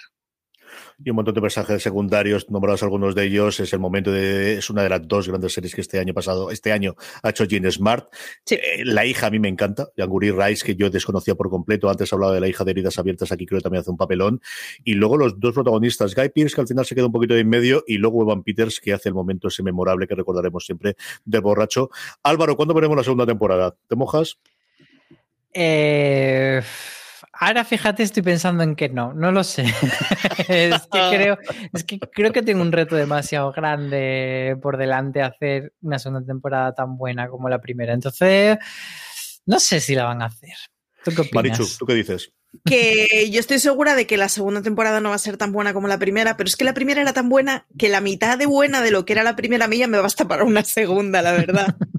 [1.03, 4.70] Y un montón de personajes secundarios, nombrados algunos de ellos, es el momento de, es
[4.70, 7.72] una de las dos grandes series que este año pasado, este año ha hecho Jean
[7.72, 8.07] Smart.
[8.49, 12.11] Eh, la hija a mí me encanta, Yanguri Rice, que yo desconocía por completo, antes
[12.13, 14.41] hablaba de la hija de heridas abiertas, aquí creo que también hace un papelón,
[14.84, 17.41] y luego los dos protagonistas, Guy Pierce, que al final se queda un poquito de
[17.41, 20.95] en medio, y luego Evan Peters, que hace el momento ese memorable que recordaremos siempre
[21.26, 21.89] del borracho.
[22.24, 23.76] Álvaro, ¿cuándo veremos la segunda temporada?
[23.88, 24.38] ¿Te mojas?
[25.53, 26.61] Eh
[27.39, 29.63] Ahora fíjate, estoy pensando en que no, no lo sé.
[30.47, 31.38] es, que creo,
[31.73, 36.73] es que creo que tengo un reto demasiado grande por delante hacer una segunda temporada
[36.73, 37.93] tan buena como la primera.
[37.93, 38.57] Entonces,
[39.45, 40.55] no sé si la van a hacer.
[41.03, 41.59] ¿Tú qué opinas?
[41.59, 42.33] Marichu, ¿tú qué dices?
[42.65, 45.73] Que yo estoy segura de que la segunda temporada no va a ser tan buena
[45.73, 48.47] como la primera, pero es que la primera era tan buena que la mitad de
[48.47, 51.75] buena de lo que era la primera milla me basta para una segunda, la verdad.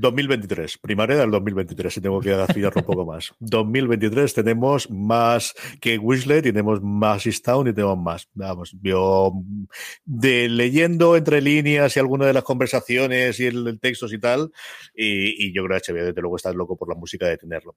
[0.00, 3.32] 2023, primavera del 2023, si tengo que afilarlo un poco más.
[3.40, 8.28] 2023 tenemos más que Wishlet, tenemos más Easttown y tenemos más.
[8.34, 9.32] Vamos, yo
[10.04, 14.52] de leyendo entre líneas y alguna de las conversaciones y el, textos y tal,
[14.94, 17.76] y, yo creo que HBO desde luego está loco por la música de tenerlo.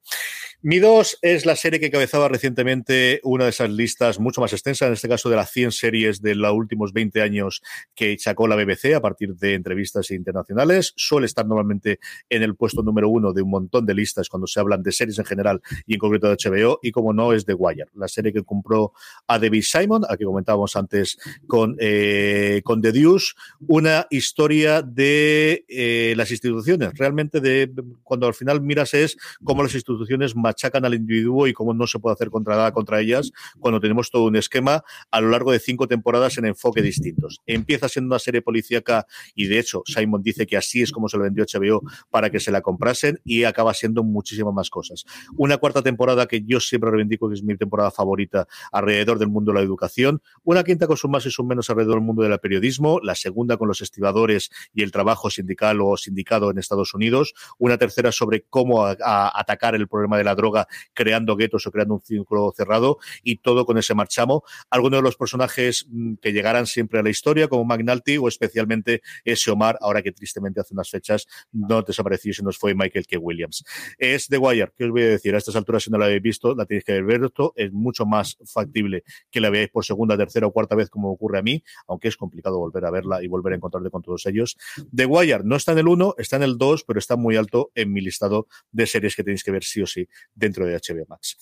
[0.61, 4.85] Mi 2 es la serie que cabezaba recientemente una de esas listas mucho más extensa,
[4.85, 7.61] en este caso de las 100 series de los últimos 20 años
[7.95, 10.93] que sacó la BBC a partir de entrevistas internacionales.
[10.95, 14.59] Suele estar normalmente en el puesto número uno de un montón de listas cuando se
[14.59, 17.53] hablan de series en general y en concreto de HBO, y como no es The
[17.53, 18.93] Wire, la serie que compró
[19.27, 23.33] a David Simon, a que comentábamos antes con, eh, con The Deuce,
[23.67, 27.71] una historia de eh, las instituciones, realmente de
[28.03, 31.99] cuando al final miras es cómo las instituciones machacan al individuo y cómo no se
[31.99, 35.59] puede hacer contra nada contra ellas cuando tenemos todo un esquema a lo largo de
[35.59, 37.41] cinco temporadas en enfoque distintos.
[37.45, 39.05] Empieza siendo una serie policíaca
[39.35, 42.39] y de hecho Simon dice que así es como se lo vendió HBO para que
[42.39, 45.05] se la comprasen y acaba siendo muchísimas más cosas.
[45.37, 49.51] Una cuarta temporada que yo siempre reivindico que es mi temporada favorita alrededor del mundo
[49.51, 50.21] de la educación.
[50.43, 52.99] Una quinta con sus más y sus menos alrededor del mundo del periodismo.
[53.01, 57.33] La segunda con los estibadores y el trabajo sindical o sindicado en Estados Unidos.
[57.57, 62.01] Una tercera sobre cómo atacar el problema de la droga creando guetos o creando un
[62.01, 64.43] círculo cerrado y todo con ese marchamo.
[64.69, 69.01] Algunos de los personajes mm, que llegarán siempre a la historia, como McNulty o especialmente
[69.23, 73.05] ese Omar, ahora que tristemente hace unas fechas no desapareció y se nos fue Michael
[73.07, 73.17] K.
[73.17, 73.63] Williams.
[73.97, 75.35] Es The Wire, ¿qué os voy a decir?
[75.35, 77.53] A estas alturas, si no la habéis visto, la tenéis que haber visto.
[77.55, 81.39] Es mucho más factible que la veáis por segunda, tercera o cuarta vez, como ocurre
[81.39, 84.57] a mí, aunque es complicado volver a verla y volver a encontrarte con todos ellos.
[84.95, 87.71] The Wire no está en el 1, está en el 2, pero está muy alto
[87.75, 91.05] en mi listado de series que tenéis que ver sí o sí dentro de HBO
[91.07, 91.37] Max.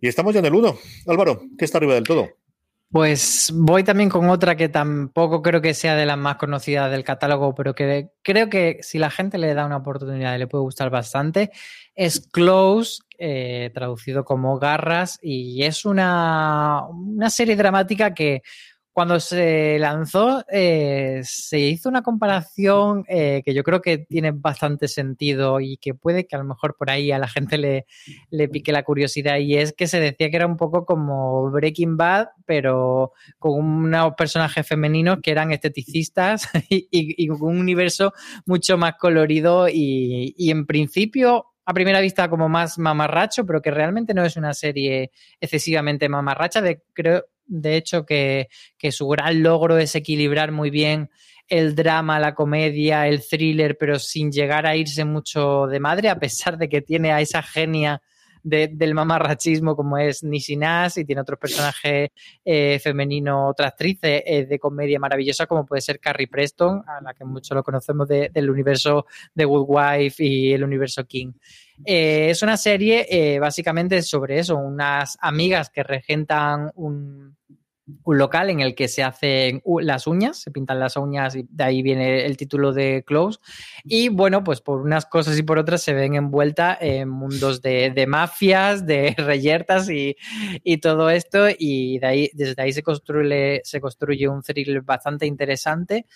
[0.00, 0.78] Y estamos ya en el 1.
[1.06, 2.28] Álvaro, ¿qué está arriba del todo?
[2.92, 7.04] Pues voy también con otra que tampoco creo que sea de las más conocidas del
[7.04, 10.90] catálogo, pero que creo que si la gente le da una oportunidad le puede gustar
[10.90, 11.50] bastante.
[11.94, 18.42] Es Close, eh, traducido como Garras, y es una, una serie dramática que
[18.92, 24.86] cuando se lanzó, eh, se hizo una comparación eh, que yo creo que tiene bastante
[24.86, 27.86] sentido y que puede que a lo mejor por ahí a la gente le,
[28.30, 31.96] le, pique la curiosidad y es que se decía que era un poco como Breaking
[31.96, 38.12] Bad, pero con unos personajes femeninos que eran esteticistas y, con un universo
[38.44, 43.70] mucho más colorido y, y en principio a primera vista como más mamarracho, pero que
[43.70, 46.60] realmente no es una serie excesivamente mamarracha.
[46.60, 48.48] De, creo, de hecho, que,
[48.90, 51.10] su gran logro es equilibrar muy bien
[51.48, 56.18] el drama, la comedia, el thriller, pero sin llegar a irse mucho de madre, a
[56.18, 58.00] pesar de que tiene a esa genia
[58.42, 62.12] del mamarrachismo como es Nisi Nash y tiene otro personaje
[62.44, 67.14] eh, femenino, otra actriz eh, de, comedia maravillosa como puede ser Carrie Preston, a la
[67.14, 71.32] que mucho lo conocemos del universo de Good Wife y el universo King.
[71.84, 77.36] Eh, es una serie básicamente sobre eso, unas amigas que regentan un,
[78.04, 81.64] un local en el que se hacen las uñas, se pintan las uñas y de
[81.64, 83.38] ahí viene el título de Close.
[83.84, 88.04] Y bueno, pues por unas cosas y por otras se ven envueltas en mundos de,
[88.06, 90.16] mafias, de reyertas y,
[90.80, 91.46] todo esto.
[91.56, 96.06] Y de ahí, desde ahí se construye, se construye un thriller bastante interesante.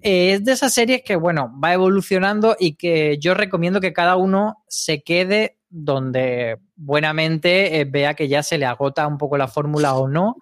[0.00, 4.16] Eh, es de esas series que, bueno, va evolucionando y que yo recomiendo que cada
[4.16, 9.48] uno se quede donde buenamente eh, vea que ya se le agota un poco la
[9.48, 10.36] fórmula o no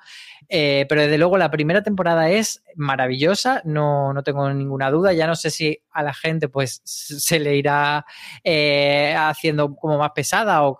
[0.48, 5.12] eh, pero desde luego la primera temporada es maravillosa, no, no, tengo ninguna duda.
[5.12, 8.06] Ya no sé si a la gente pues se le irá
[8.44, 10.78] eh, haciendo como más pesada o,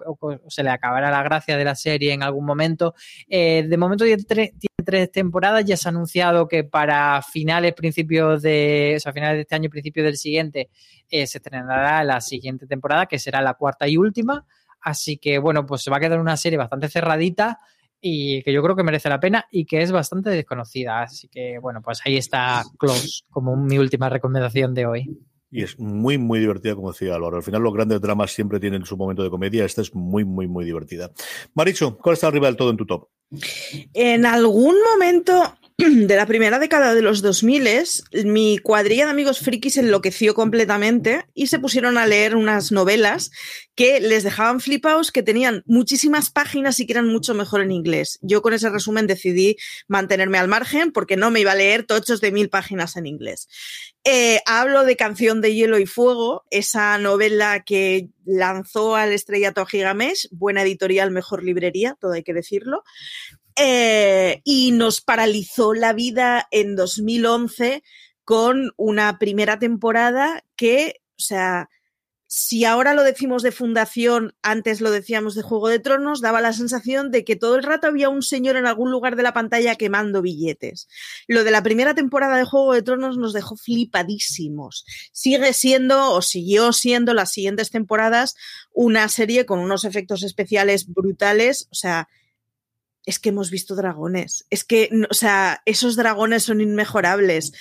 [0.48, 2.94] se le acabará la gracia de la serie en algún momento.
[3.28, 4.52] Eh, de momento tiene, tiene,
[4.84, 9.40] tres temporadas, ya se ha anunciado que para finales, principios de, o sea, finales de
[9.42, 10.70] este año, principios del siguiente,
[11.08, 14.46] se estrenará la siguiente temporada, que será la cuarta y última.
[14.80, 17.58] Así que bueno, pues se va a quedar una serie bastante cerradita
[18.08, 21.02] y que yo creo que merece la pena y que es bastante desconocida.
[21.02, 25.18] Así que, bueno, pues ahí está Close como mi última recomendación de hoy.
[25.50, 27.38] Y es muy, muy divertida, como decía Álvaro.
[27.38, 29.64] Al final, los grandes dramas siempre tienen su momento de comedia.
[29.64, 31.10] Esta es muy, muy, muy divertida.
[31.54, 33.08] Maricho, ¿cuál está arriba del todo en tu top?
[33.92, 37.68] En algún momento de la primera década de los 2000,
[38.24, 43.30] mi cuadrilla de amigos frikis enloqueció completamente y se pusieron a leer unas novelas
[43.74, 48.18] que les dejaban flipados, que tenían muchísimas páginas y que eran mucho mejor en inglés.
[48.22, 52.22] Yo con ese resumen decidí mantenerme al margen porque no me iba a leer tochos
[52.22, 53.46] de mil páginas en inglés.
[54.02, 59.66] Eh, hablo de Canción de Hielo y Fuego, esa novela que lanzó al estrellato a
[59.66, 62.82] Gigamesh, buena editorial, mejor librería, todo hay que decirlo.
[63.58, 67.82] Eh, y nos paralizó la vida en 2011
[68.24, 71.70] con una primera temporada que, o sea,
[72.28, 76.52] si ahora lo decimos de Fundación, antes lo decíamos de Juego de Tronos, daba la
[76.52, 79.76] sensación de que todo el rato había un señor en algún lugar de la pantalla
[79.76, 80.88] quemando billetes.
[81.28, 84.84] Lo de la primera temporada de Juego de Tronos nos dejó flipadísimos.
[85.12, 88.34] Sigue siendo, o siguió siendo las siguientes temporadas,
[88.72, 92.08] una serie con unos efectos especiales brutales, o sea,
[93.06, 94.44] es que hemos visto dragones.
[94.50, 97.52] Es que, o sea, esos dragones son inmejorables.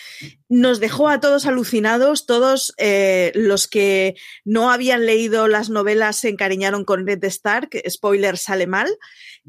[0.49, 2.25] Nos dejó a todos alucinados.
[2.25, 7.69] Todos eh, los que no habían leído las novelas se encariñaron con Ned Stark.
[7.87, 8.97] Spoiler, sale mal.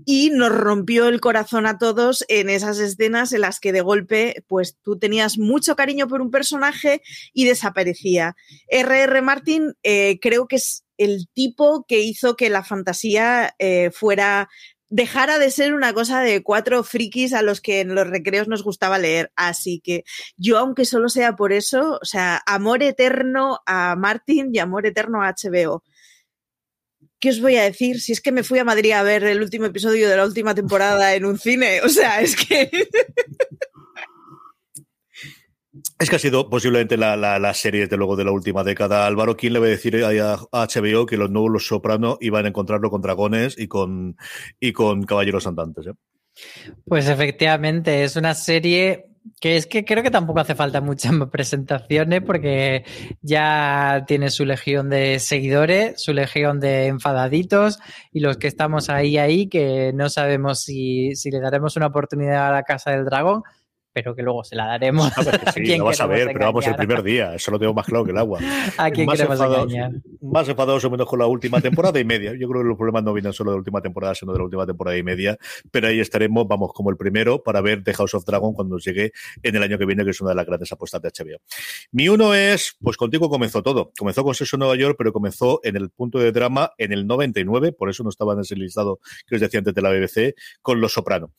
[0.05, 4.45] Y nos rompió el corazón a todos en esas escenas en las que de golpe,
[4.47, 7.01] pues tú tenías mucho cariño por un personaje
[7.33, 8.37] y desaparecía.
[8.69, 9.23] R.R.
[9.23, 14.49] Martin eh, creo que es el tipo que hizo que la fantasía eh, fuera
[14.89, 18.63] dejara de ser una cosa de cuatro frikis a los que en los recreos nos
[18.63, 19.33] gustaba leer.
[19.37, 20.05] Así que
[20.37, 25.23] yo, aunque solo sea por eso, o sea, amor eterno a Martin y amor eterno
[25.23, 25.83] a HBO.
[27.19, 28.01] ¿Qué os voy a decir?
[28.01, 30.55] Si es que me fui a Madrid a ver el último episodio de la última
[30.55, 31.81] temporada en un cine.
[31.83, 32.71] O sea, es que.
[35.99, 39.07] Es que ha sido posiblemente la, la, serie, desde luego, de la última década.
[39.07, 42.49] Álvaro, ¿quién le va a decir a, HBO que los nuevos Los Soprano iban a
[42.49, 44.17] encontrarlo con dragones y con,
[44.61, 45.87] y con caballeros andantes?
[45.87, 45.93] Eh?
[46.85, 49.07] Pues efectivamente, es una serie
[49.41, 52.85] que es que creo que tampoco hace falta muchas presentaciones porque
[53.23, 57.79] ya tiene su legión de seguidores, su legión de enfadaditos
[58.13, 62.49] y los que estamos ahí, ahí, que no sabemos si, si le daremos una oportunidad
[62.49, 63.43] a la Casa del Dragón,
[63.97, 65.11] pero que luego se la daremos.
[65.17, 67.87] a sí, lo vas a ver, pero vamos el primer día, eso lo tengo más
[67.87, 68.41] claro que el agua.
[68.77, 69.93] ¿A quién más queremos enfadados, engañar?
[70.21, 72.33] Más enfadados o menos con la última temporada y media.
[72.39, 74.45] Yo creo que los problemas no vienen solo de la última temporada, sino de la
[74.45, 75.39] última temporada y media,
[75.71, 79.13] pero ahí estaremos, vamos, como el primero para ver The House of Dragon cuando llegue
[79.43, 81.41] en el año que viene, que es una de las grandes apuestas de HBO.
[81.91, 83.93] Mi uno es, pues contigo comenzó todo.
[83.99, 87.73] Comenzó con Sexo Nueva York, pero comenzó en el punto de drama en el 99,
[87.73, 90.83] por eso no estaba en ese listado que os decía antes de la BBC, con
[90.83, 91.33] Los Soprano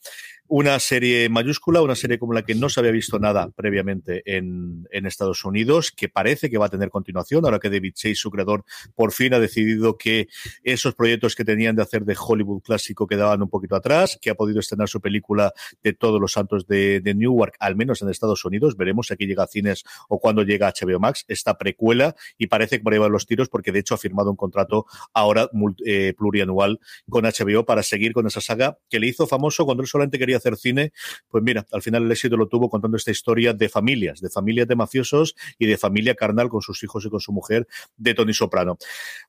[0.48, 4.88] una serie mayúscula, una serie como la que no se había visto nada previamente en,
[4.90, 8.30] en, Estados Unidos, que parece que va a tener continuación, ahora que David Chase, su
[8.30, 10.28] creador, por fin ha decidido que
[10.62, 14.34] esos proyectos que tenían de hacer de Hollywood clásico quedaban un poquito atrás, que ha
[14.34, 18.44] podido estrenar su película de todos los santos de, de Newark, al menos en Estados
[18.44, 18.76] Unidos.
[18.76, 22.46] Veremos si aquí llega a cines o cuando llega a HBO Max, esta precuela, y
[22.46, 25.50] parece que por ahí van los tiros, porque de hecho ha firmado un contrato ahora
[25.84, 29.88] eh, plurianual con HBO para seguir con esa saga que le hizo famoso cuando él
[29.88, 30.92] solamente quería hacer cine,
[31.28, 34.68] pues mira, al final el éxito lo tuvo contando esta historia de familias, de familias
[34.68, 37.66] de mafiosos y de familia carnal con sus hijos y con su mujer
[37.96, 38.78] de Tony Soprano.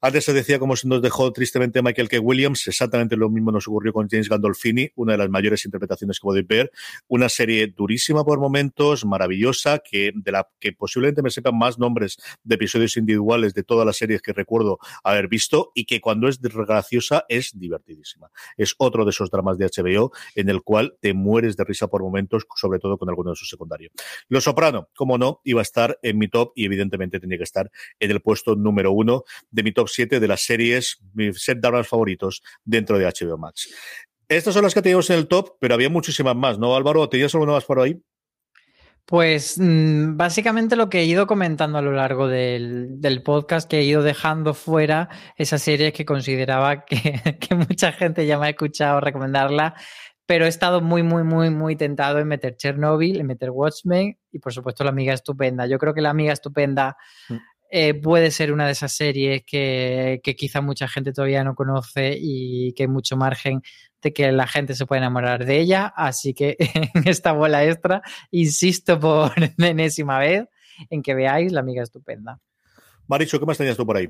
[0.01, 2.19] Antes se decía cómo se nos dejó tristemente Michael K.
[2.19, 6.23] Williams, exactamente lo mismo nos ocurrió con James Gandolfini, una de las mayores interpretaciones que
[6.23, 6.71] podéis ver,
[7.07, 12.17] una serie durísima por momentos, maravillosa, que de la que posiblemente me sepan más nombres
[12.43, 16.39] de episodios individuales de todas las series que recuerdo haber visto y que cuando es
[16.41, 18.29] graciosa es divertidísima.
[18.57, 22.01] Es otro de esos dramas de HBO en el cual te mueres de risa por
[22.01, 23.91] momentos, sobre todo con alguno de sus secundarios.
[24.27, 27.71] Los Soprano, como no, iba a estar en mi top y evidentemente tenía que estar
[27.99, 31.87] en el puesto número uno de mi top 7 de las series, mis set dramas
[31.87, 33.69] favoritos dentro de HBO Max.
[34.27, 37.09] Estas son las que teníamos en el top, pero había muchísimas más, ¿no, Álvaro?
[37.09, 37.99] ¿Tenías alguna más por ahí?
[39.09, 43.79] Pues mm, básicamente lo que he ido comentando a lo largo del, del, podcast, que
[43.79, 48.49] he ido dejando fuera esa serie que consideraba que, que, mucha gente ya me ha
[48.51, 49.73] escuchado recomendarla,
[50.29, 54.37] pero he estado muy, muy, muy, muy tentado en meter Chernobyl, en meter Watchmen y
[54.37, 55.65] por supuesto La Amiga Estupenda.
[55.65, 56.97] Yo creo que La Amiga Estupenda
[57.29, 57.35] mm.
[57.71, 62.15] eh, puede ser una de esas series que, que, quizá mucha gente todavía no conoce
[62.15, 63.63] y que hay mucho margen
[64.03, 65.91] de que la gente se pueda enamorar de ella.
[65.95, 66.57] Así que
[66.93, 70.45] en esta bola extra, insisto por enésima vez
[70.91, 72.39] en que veáis La Amiga Estupenda.
[73.07, 74.07] Maricho, ¿qué más tenías tú por ahí?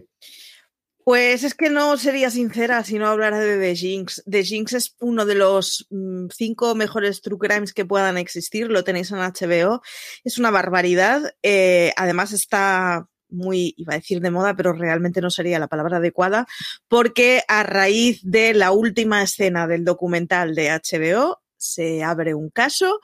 [1.10, 4.24] Pues es que no sería sincera si no hablara de The Jinx.
[4.30, 8.70] The Jinx es uno de los mm, cinco mejores true crimes que puedan existir.
[8.70, 9.82] Lo tenéis en HBO.
[10.24, 11.34] Es una barbaridad.
[11.42, 15.98] Eh, además está muy, iba a decir de moda, pero realmente no sería la palabra
[15.98, 16.46] adecuada,
[16.88, 23.00] porque a raíz de la última escena del documental de HBO se abre un caso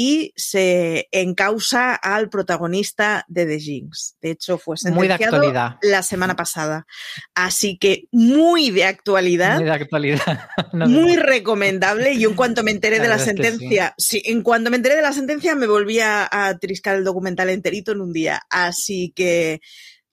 [0.00, 4.14] y se encausa al protagonista de The Jinx.
[4.20, 5.42] De hecho, fue sentenciado
[5.82, 6.86] la semana pasada.
[7.34, 9.56] Así que muy de actualidad.
[9.56, 10.50] Muy de actualidad.
[10.72, 12.12] muy recomendable.
[12.12, 14.22] Y en cuanto me enteré de la sentencia, sí.
[14.24, 16.28] en cuanto me enteré de la sentencia, me volví a,
[16.60, 18.40] triscar el documental enterito en un día.
[18.50, 19.60] Así que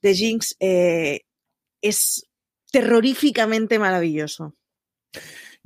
[0.02, 1.22] The Jinx eh,
[1.80, 2.26] es
[2.72, 4.56] terroríficamente maravilloso.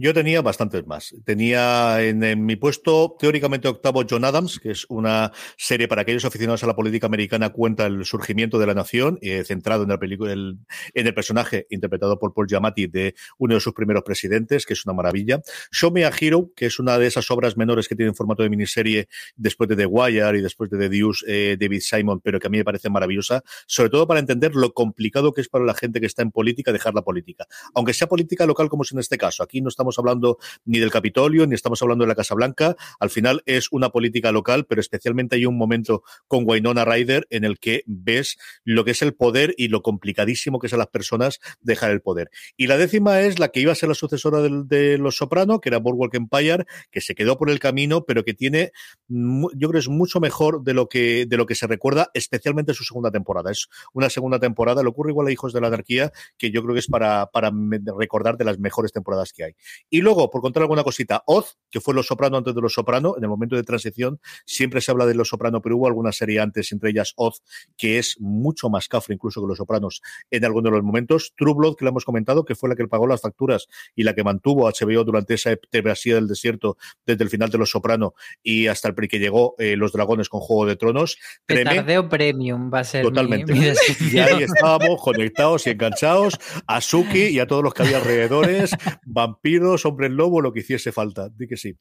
[0.02, 1.14] Yo tenía bastantes más.
[1.26, 6.64] Tenía en, mi puesto teóricamente octavo John Adams, que es una serie para aquellos aficionados
[6.64, 10.58] a la política americana, cuenta el surgimiento de la nación, eh, centrado en el,
[10.94, 14.86] en el personaje interpretado por Paul Giamatti de uno de sus primeros presidentes, que es
[14.86, 15.42] una maravilla.
[15.70, 18.42] Show Me a Hero, que es una de esas obras menores que tiene en formato
[18.42, 22.40] de miniserie después de The Wire y después de The Deuce, eh, David Simon, pero
[22.40, 25.66] que a mí me parece maravillosa, sobre todo para entender lo complicado que es para
[25.66, 27.48] la gente que está en política dejar la política.
[27.76, 29.44] Aunque sea política local como es en este caso.
[29.44, 32.76] Aquí no estamos hablando ni del Capitolio, ni estamos hablando de la Casa Blanca.
[33.00, 37.46] Al final es una política local, pero especialmente hay un momento con Wynonna Ryder en
[37.46, 40.88] el que ves lo que es el poder y lo complicadísimo que es a las
[40.88, 42.30] personas dejar el poder.
[42.58, 45.70] Y la décima es la que iba a ser la sucesora de, Los Soprano, que
[45.70, 48.72] era Boardwalk Empire, que se quedó por el camino, pero que tiene,
[49.08, 52.84] yo creo es mucho mejor de lo que, de lo que se recuerda, especialmente su
[52.84, 53.52] segunda temporada.
[53.52, 56.74] Es una segunda temporada, le ocurre igual a Hijos de la Anarquía, que yo creo
[56.74, 57.52] que es para, para
[57.98, 59.56] recordar de las mejores temporadas que hay.
[59.90, 63.16] Y luego, por contar alguna cosita, Oz, que fue Los Soprano antes de Los Soprano,
[63.18, 66.40] en el momento de transición, siempre se habla de Los Soprano, pero hubo alguna serie
[66.40, 67.44] antes, entre ellas Oz,
[67.78, 70.02] que es mucho más cafre incluso que Los Sopranos
[70.32, 71.34] en algunos de los momentos.
[71.38, 74.14] True Blood, que lo hemos comentado, que fue la que pagó las facturas y la
[74.14, 78.14] que mantuvo HBO durante esa travesía del desierto desde el final de Los Soprano
[78.44, 81.18] y hasta el que llegó eh, Los Dragones con Juego de Tronos.
[81.46, 83.54] Tardeo Premium va a ser Totalmente.
[83.54, 88.72] y ahí estábamos conectados y enganchados a Suki y a todos los que había alrededores,
[89.06, 91.30] vampiros hombre lobo, lo que hiciese falta.
[91.30, 91.76] Di que sí.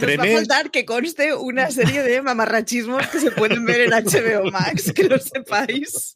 [0.00, 4.50] Va a faltar que conste una serie de mamarrachismos que se pueden ver en HBO
[4.50, 6.14] Max, que lo sepáis.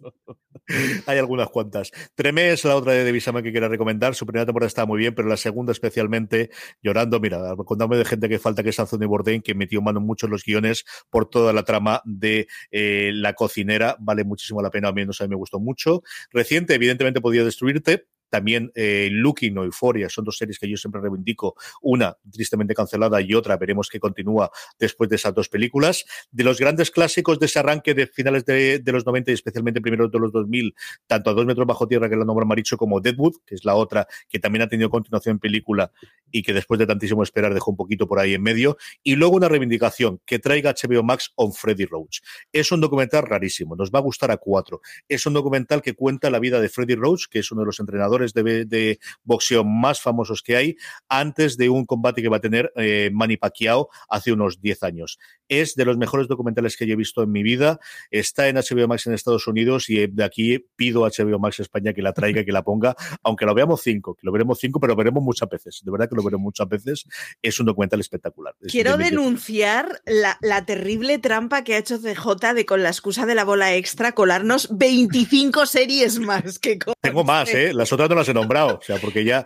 [1.07, 1.91] Hay algunas cuantas.
[2.15, 4.15] Tremé es la otra de Devisama que quiero recomendar.
[4.15, 6.51] Su primera temporada está muy bien, pero la segunda especialmente
[6.83, 7.21] llorando.
[7.21, 10.33] Mira, contame de gente que falta que es Anthony Bourdain, que metió mano mucho en
[10.33, 13.97] los guiones por toda la trama de eh, la cocinera.
[14.01, 16.03] Vale muchísimo la pena, a mí no sé, me gustó mucho.
[16.31, 21.01] Reciente, evidentemente, podía destruirte, también eh, Looking o Euphoria son dos series que yo siempre
[21.01, 21.55] reivindico.
[21.81, 26.05] Una tristemente cancelada y otra veremos que continúa después de esas dos películas.
[26.33, 30.11] De los grandes clásicos de ese arranque de finales de, los 90 y especialmente primeros
[30.11, 30.75] de los 2000,
[31.07, 33.77] tanto a Dos Metros Bajo Tierra, que la nombra Maricho, como Deadwood, que es la
[33.77, 35.93] otra que también ha tenido continuación en película
[36.33, 38.77] y que después de tantísimo esperar dejó un poquito por ahí en medio.
[39.05, 42.19] Y luego una reivindicación que traiga HBO Max on Freddy Roach.
[42.53, 44.81] Es un documental rarísimo, nos va a gustar a cuatro.
[45.09, 47.79] Es un documental que cuenta la vida de Freddy Roach, que es uno de los
[47.79, 50.77] entrenadores de, boxeo más famosos que hay
[51.09, 55.19] antes de un combate que va a tener eh, Manny Pacquiao hace unos 10 años.
[55.49, 57.79] Es de los mejores documentales que yo he visto en mi vida.
[58.11, 61.93] Está en HBO Max en Estados Unidos y de aquí pido a HBO Max España
[61.93, 64.93] que la traiga, que la ponga, aunque lo veamos cinco, que lo veremos cinco, pero
[64.93, 65.83] lo veremos muchas veces.
[65.85, 67.05] De verdad que lo veremos muchas veces.
[67.43, 68.55] Es un documental espectacular.
[68.69, 73.35] Quiero denunciar la, la, terrible trampa que ha hecho CJ de con la excusa de
[73.35, 77.73] la bola extra colarnos 25 series más que Tengo más, ¿eh?
[77.73, 79.45] Las otras no las he nombrado, o sea, porque ya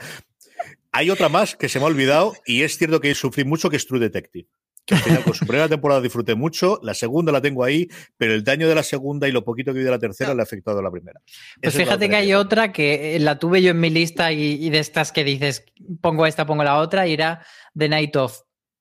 [0.93, 3.77] hay otra más que se me ha olvidado y es cierto que sufrí mucho que
[3.77, 4.49] es True Detective.
[4.85, 8.33] Que al final con su primera temporada disfruté mucho, la segunda la tengo ahí, pero
[8.33, 10.45] el daño de la segunda y lo poquito que vi de la tercera le ha
[10.45, 11.21] afectado a la primera.
[11.61, 14.71] Pues fíjate que hay otra que eh, la tuve yo en mi lista y, y,
[14.71, 15.67] de estas que dices,
[16.01, 17.45] pongo esta, pongo la otra, y era
[17.77, 18.41] The Night of.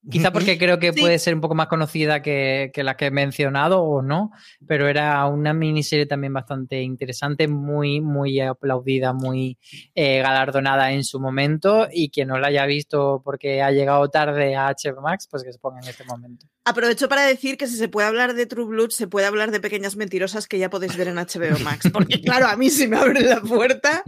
[0.10, 3.12] Quizá porque creo que puede ser un poco más conocida que, que, la que he
[3.12, 4.32] mencionado o no,
[4.66, 9.58] pero era una miniserie también bastante interesante, muy, muy aplaudida, muy
[9.96, 14.56] eh, galardonada en su momento y quien no la haya visto porque ha llegado tarde
[14.56, 16.48] a HBO Max, pues que se ponga en este momento.
[16.64, 19.60] Aprovecho para decir que si se puede hablar de True Blood, se puede hablar de
[19.60, 22.98] Pequeñas Mentirosas que ya podéis ver en HBO Max, porque claro, a mí si me
[22.98, 24.04] abren la puerta...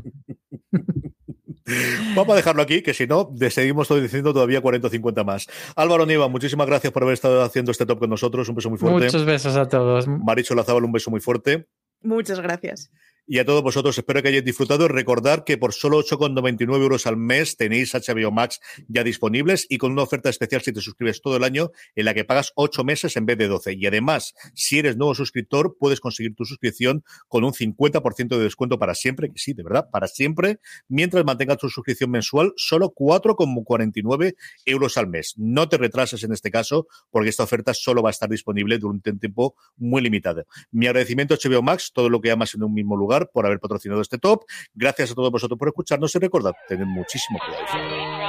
[2.15, 5.47] Vamos a dejarlo aquí, que si no, seguimos diciendo todavía 40 o 50 más.
[5.75, 8.47] Álvaro Niva, muchísimas gracias por haber estado haciendo este top con nosotros.
[8.49, 9.05] Un beso muy fuerte.
[9.05, 10.07] Muchos besos a todos.
[10.07, 11.67] Maricho Lazábal, un beso muy fuerte.
[12.01, 12.91] Muchas gracias.
[13.31, 14.87] Y a todos vosotros espero que hayáis disfrutado.
[14.87, 19.91] Recordar que por solo 8,99 euros al mes tenéis HBO Max ya disponibles y con
[19.91, 23.15] una oferta especial si te suscribes todo el año en la que pagas 8 meses
[23.17, 23.73] en vez de 12.
[23.73, 28.79] Y además, si eres nuevo suscriptor, puedes conseguir tu suscripción con un 50% de descuento
[28.79, 30.57] para siempre, que sí, de verdad, para siempre,
[30.87, 35.35] mientras mantengas tu suscripción mensual, solo 4,49 euros al mes.
[35.37, 39.11] No te retrases en este caso, porque esta oferta solo va a estar disponible durante
[39.11, 40.47] un tiempo muy limitado.
[40.71, 43.59] Mi agradecimiento a HBO Max, todo lo que amas en un mismo lugar por haber
[43.59, 44.43] patrocinado este top.
[44.73, 48.28] Gracias a todos vosotros por escucharnos y recordad, tened muchísimo cuidado.